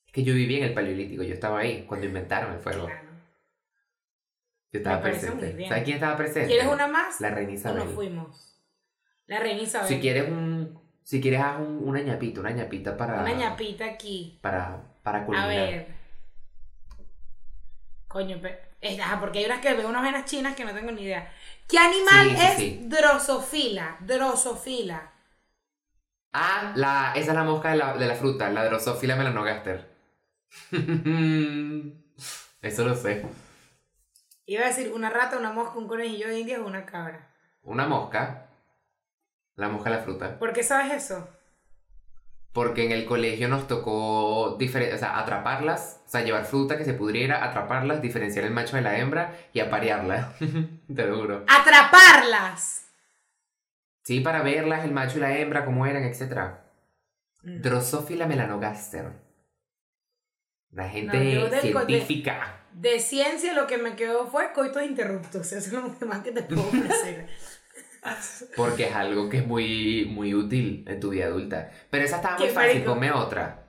[0.06, 2.86] Es que yo viví en el paleolítico, yo estaba ahí cuando inventaron el fuego.
[2.86, 3.09] Claro.
[4.72, 5.46] Yo estaba Me parece presente.
[5.46, 5.68] muy bien.
[5.68, 6.48] ¿Sabes quién estaba presente?
[6.48, 7.20] ¿Quieres una más?
[7.20, 7.84] La reina ¿O Isabel.
[7.84, 8.62] nos fuimos?
[9.26, 9.88] La reina Isabel.
[9.88, 14.38] Si quieres un, si quieres haz un- una ñapita, una ñapita para Una ñapita aquí.
[14.42, 15.48] para para A culminar.
[15.48, 15.86] ver.
[18.08, 20.90] Coño, pe- es- ajá, porque hay unas que veo unas venas chinas que no tengo
[20.92, 21.32] ni idea.
[21.68, 22.80] ¿Qué animal Sí, es sí.
[22.88, 23.96] drosofila?
[24.00, 25.12] Drosofila.
[26.32, 29.88] Ah, la, esa es la mosca de la, de la fruta, la Drosophila melanogaster.
[32.62, 33.24] Eso lo sé.
[34.50, 37.30] Iba a decir una rata, una mosca, un conejillo de indias o una cabra.
[37.62, 38.48] Una mosca.
[39.54, 40.40] La mosca de la fruta.
[40.40, 41.28] ¿Por qué sabes eso?
[42.52, 46.94] Porque en el colegio nos tocó o sea, atraparlas, o sea, llevar fruta que se
[46.94, 50.32] pudriera, atraparlas, diferenciar el macho de la hembra y aparearla.
[50.40, 51.44] Te lo juro.
[51.46, 52.88] ¡Atraparlas!
[54.02, 56.54] Sí, para verlas, el macho y la hembra, cómo eran, etc.
[57.44, 57.60] Mm.
[57.60, 59.12] Drosophila melanogaster.
[60.72, 62.59] La gente No, científica.
[62.72, 65.52] De ciencia lo que me quedó fue coitos interruptos.
[65.52, 67.28] Eso es lo más que te puedo ofrecer.
[68.56, 71.70] Porque es algo que es muy, muy útil en tu vida adulta.
[71.90, 72.92] Pero esa estaba muy fácil, marico.
[72.94, 73.64] ponme otra.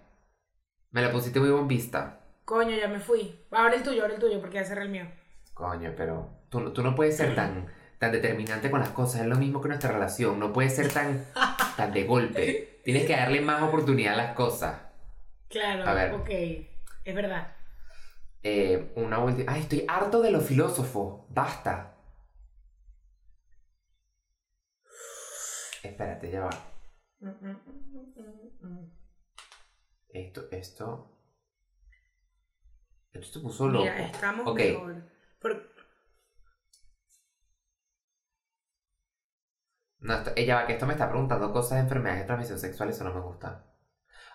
[0.92, 2.20] Me la pusiste muy bombista.
[2.46, 3.40] Coño, ya me fui.
[3.52, 5.06] Ahora el tuyo, ahora el tuyo, porque ya cerré el mío.
[5.54, 7.68] Coño, pero tú, no- tú no puedes ser tan,
[8.00, 9.22] tan determinante con las cosas.
[9.22, 10.40] Es lo mismo que nuestra relación.
[10.40, 11.26] No puedes ser tan,
[11.78, 12.82] tan de golpe.
[12.84, 14.80] Tienes que darle más oportunidad a las cosas.
[15.50, 16.14] Claro, A ver.
[16.14, 16.30] ok.
[17.04, 17.54] Es verdad.
[18.44, 19.52] Eh, una última.
[19.54, 21.26] Ay, estoy harto de los filósofos.
[21.30, 21.96] Basta.
[25.84, 26.50] Espérate, ya va.
[30.10, 31.18] Esto, esto.
[33.14, 33.84] Esto se puso loco.
[33.84, 34.58] Mira, estamos Ok.
[34.58, 35.12] mejor.
[35.40, 35.72] Por-
[40.00, 42.90] No, esto- ella va, que esto me está preguntando cosas de enfermedades de transmisión sexual,
[42.90, 43.68] eso no me gusta.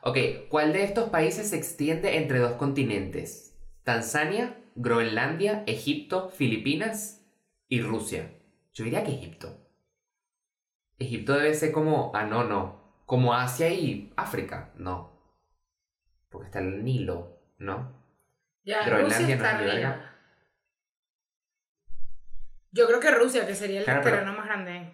[0.02, 0.16] Ok,
[0.48, 3.45] ¿cuál de estos países se extiende entre dos continentes?
[3.86, 7.24] Tanzania, Groenlandia, Egipto, Filipinas
[7.68, 8.32] y Rusia.
[8.74, 9.56] Yo diría que Egipto.
[10.98, 15.12] Egipto debe ser como, ah, no, no, como Asia y África, no.
[16.30, 17.92] Porque está el Nilo, ¿no?
[18.64, 20.16] Ya, Groenlandia Rusia no está verga.
[22.72, 24.90] Yo creo que Rusia, que sería el Claro, pero- terreno más grande.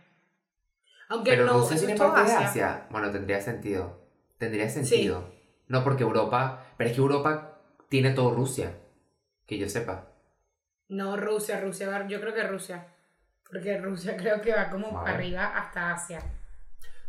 [1.09, 2.47] Aunque Pero no, Rusia tiene parte de Asia.
[2.47, 2.87] Asia.
[2.91, 4.07] Bueno, tendría sentido.
[4.37, 5.33] Tendría sentido.
[5.69, 6.67] No, porque Europa.
[6.77, 8.79] Pero es que Europa tiene todo Rusia.
[9.53, 10.07] Que yo sepa.
[10.89, 12.87] No, Rusia, Rusia, va- yo creo que Rusia.
[13.47, 15.15] Porque Rusia creo que va como A ver.
[15.17, 16.21] arriba hasta Asia.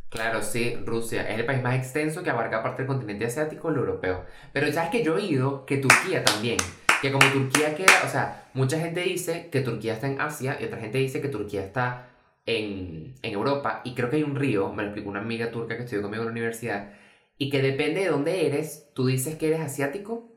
[0.09, 3.73] Claro, sí, Rusia es el país más extenso que abarca parte del continente asiático y
[3.75, 4.25] el europeo.
[4.51, 6.57] Pero sabes que yo he oído que Turquía también.
[7.01, 8.01] Que como Turquía queda.
[8.03, 11.29] O sea, mucha gente dice que Turquía está en Asia y otra gente dice que
[11.29, 12.09] Turquía está
[12.45, 13.79] en, en Europa.
[13.85, 16.23] Y creo que hay un río, me lo explicó una amiga turca que estudió conmigo
[16.23, 16.91] en la universidad.
[17.37, 20.29] Y que depende de dónde eres, tú dices que eres asiático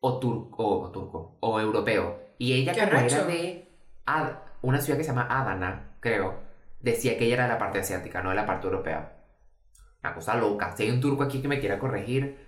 [0.00, 2.18] o, tur- o, turco o europeo.
[2.38, 3.68] Y ella, como era de
[4.06, 6.40] Ad- una ciudad que se llama Adana, creo,
[6.80, 9.14] decía que ella era de la parte asiática, no de la parte europea.
[10.02, 10.76] Una cosa loca.
[10.76, 12.38] Si hay un turco aquí que me quiera corregir,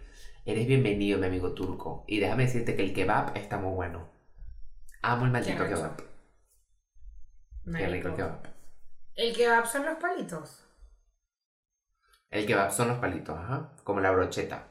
[0.45, 2.05] eres bienvenido, mi amigo turco.
[2.07, 4.09] Y déjame decirte que el kebab está muy bueno.
[5.03, 5.97] Amo el maldito kebab.
[7.77, 8.49] Qué rico el kebab.
[9.17, 10.65] El kebab son los palitos.
[12.31, 13.73] El kebab son los palitos, ajá.
[13.83, 14.69] Como la brocheta.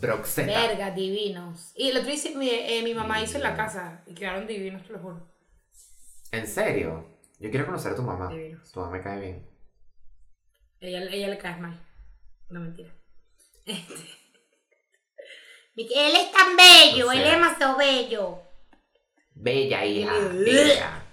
[0.00, 0.66] Broxeta.
[0.68, 1.72] Verga, divinos.
[1.74, 4.84] Y el otro hice, mi, eh, mi mamá hizo en la casa y quedaron divinos,
[4.86, 5.28] te lo juro.
[6.30, 7.18] ¿En serio?
[7.40, 8.28] Yo quiero conocer a tu mamá.
[8.28, 8.70] Divinos.
[8.70, 9.48] Tu mamá me cae bien.
[10.80, 11.84] Ella, ella le cae mal.
[12.50, 12.94] No mentira.
[13.66, 13.94] Este.
[15.76, 18.42] Él es tan bello, O él es demasiado bello.
[19.34, 20.12] Bella hija.
[20.12, 21.04] Bella.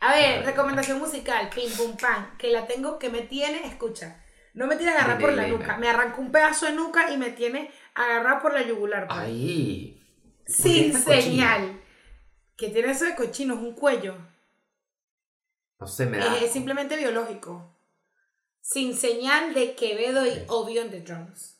[0.00, 4.24] A ver, recomendación musical, pim pum pam, que la tengo, que me tiene, escucha,
[4.60, 7.30] no me tiene agarrar por la nuca, me arrancó un pedazo de nuca y me
[7.30, 9.06] tiene agarrar por la yugular.
[9.06, 9.18] pues.
[9.18, 10.06] Ay.
[10.44, 11.80] Sin ¿por qué señal.
[12.58, 14.18] Que tiene eso de cochino, es un cuello.
[15.78, 16.36] No sé, me da.
[16.36, 17.74] Es, es simplemente biológico.
[18.60, 20.44] Sin señal de Quevedo y Ok.
[20.48, 21.58] Obvio on the drums.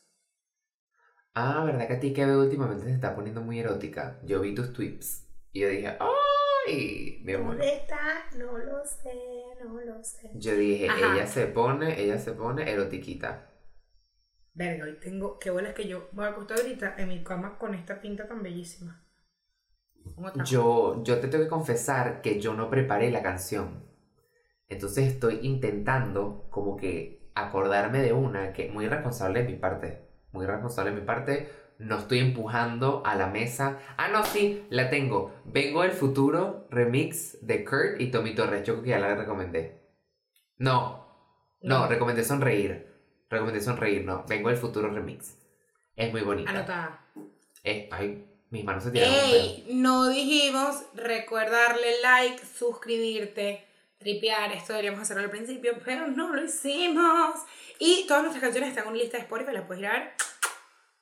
[1.33, 4.19] Ah, ¿verdad que a ti que veo últimamente se está poniendo muy erótica?
[4.25, 5.97] Yo vi tus tweets y yo dije,
[6.67, 7.21] ¡ay!
[7.23, 7.57] Mi amor.
[7.57, 8.25] ¿Dónde está?
[8.37, 9.13] No lo sé,
[9.63, 10.31] no lo sé.
[10.35, 11.13] Yo dije, Ajá.
[11.13, 13.49] ella se pone, ella se pone erotiquita.
[14.53, 15.39] Verga, hoy tengo.
[15.39, 18.27] Qué bueno es que yo voy a acostar ahorita en mi cama con esta pinta
[18.27, 19.05] tan bellísima.
[20.45, 23.85] Yo, yo te tengo que confesar que yo no preparé la canción.
[24.67, 30.07] Entonces estoy intentando como que acordarme de una que muy responsable de mi parte.
[30.31, 31.49] Muy responsable de mi parte.
[31.81, 33.79] No estoy empujando a la mesa.
[33.97, 35.33] Ah, no, sí, la tengo.
[35.45, 38.63] Vengo del futuro remix de Kurt y Tommy Torres.
[38.63, 39.81] Yo creo que ya la recomendé.
[40.57, 41.07] No,
[41.63, 42.87] no, recomendé sonreír.
[43.31, 44.25] Recomendé sonreír, no.
[44.27, 45.35] Vengo del futuro remix.
[45.95, 46.51] Es muy bonita.
[46.51, 47.03] Anotada.
[47.63, 49.15] Eh, ay, mis manos se tiraron.
[49.15, 49.67] ¡Ey!
[49.71, 53.65] No dijimos, recuerda darle like, suscribirte,
[53.97, 54.51] tripear.
[54.51, 57.39] Esto deberíamos hacerlo al principio, pero no lo hicimos.
[57.79, 60.11] Y todas nuestras canciones están en una lista de Spotify, las puedes ir a ver.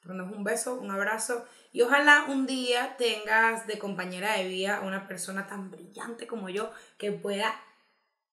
[0.01, 1.45] Te mandamos un beso, un abrazo.
[1.71, 6.49] Y ojalá un día tengas de compañera de vida a una persona tan brillante como
[6.49, 7.53] yo que pueda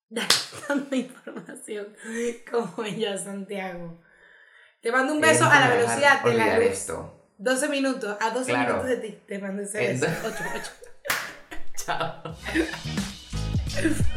[0.08, 0.28] dar
[0.68, 1.94] tanta información
[2.50, 4.00] como yo, Santiago.
[4.80, 6.66] Te mando un beso a la velocidad de la luz.
[6.66, 7.12] esto.
[7.38, 8.68] 12 minutos, a 12 Claro.
[8.82, 9.18] minutos de ti.
[9.26, 10.06] Te mando ese beso.
[10.06, 10.70] Entonces- 8, 8.
[11.84, 12.36] Chao.